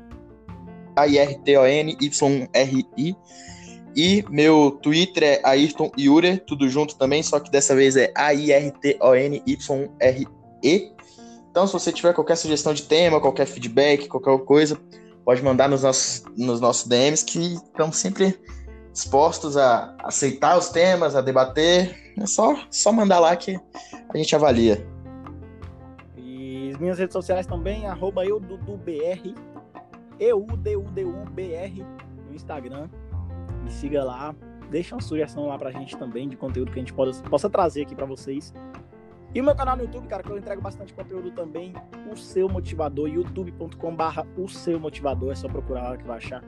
[0.95, 3.15] A-I-R-T-O-N-Y-R-I.
[3.95, 8.73] E meu Twitter é Ayrton Iure, tudo junto também, só que dessa vez é A-I-R-T-O-N-Y-R-E.
[11.51, 14.79] Então, se você tiver qualquer sugestão de tema, qualquer feedback, qualquer coisa,
[15.23, 18.35] pode mandar nos nossos, nos nossos DMs, que estamos sempre
[18.91, 21.95] dispostos a aceitar os temas, a debater.
[22.19, 23.59] É só, só mandar lá que
[24.09, 24.83] a gente avalia.
[26.17, 29.35] E as minhas redes sociais também, arroba eududubr,
[30.23, 31.83] E-U-D-U-D-U-B-R
[32.27, 32.89] no Instagram
[33.63, 34.35] me siga lá,
[34.69, 37.81] deixa uma sugestão lá pra gente também de conteúdo que a gente possa, possa trazer
[37.81, 38.53] aqui para vocês.
[39.35, 41.73] E o meu canal no YouTube, cara, que eu entrego bastante conteúdo também,
[42.11, 46.43] o seu motivador, youtube.com/barra o seu motivador, é só procurar lá que vai achar.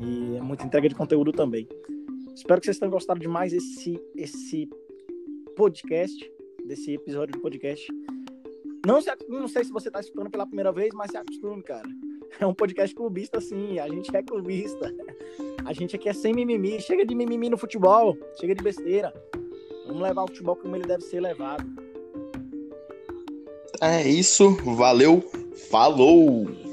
[0.00, 1.66] E é muita entrega de conteúdo também.
[2.34, 4.68] Espero que vocês tenham gostado demais esse esse
[5.56, 6.30] podcast,
[6.66, 7.86] desse episódio do podcast.
[8.86, 11.88] Não, se, não sei se você está escutando pela primeira vez, mas se acostume, cara.
[12.40, 13.78] É um podcast clubista, sim.
[13.78, 14.94] A gente é clubista.
[15.64, 16.80] A gente aqui é sem mimimi.
[16.80, 18.16] Chega de mimimi no futebol.
[18.38, 19.12] Chega de besteira.
[19.86, 21.64] Vamos levar o futebol como ele deve ser levado.
[23.80, 24.50] É isso.
[24.76, 25.22] Valeu.
[25.70, 26.67] Falou.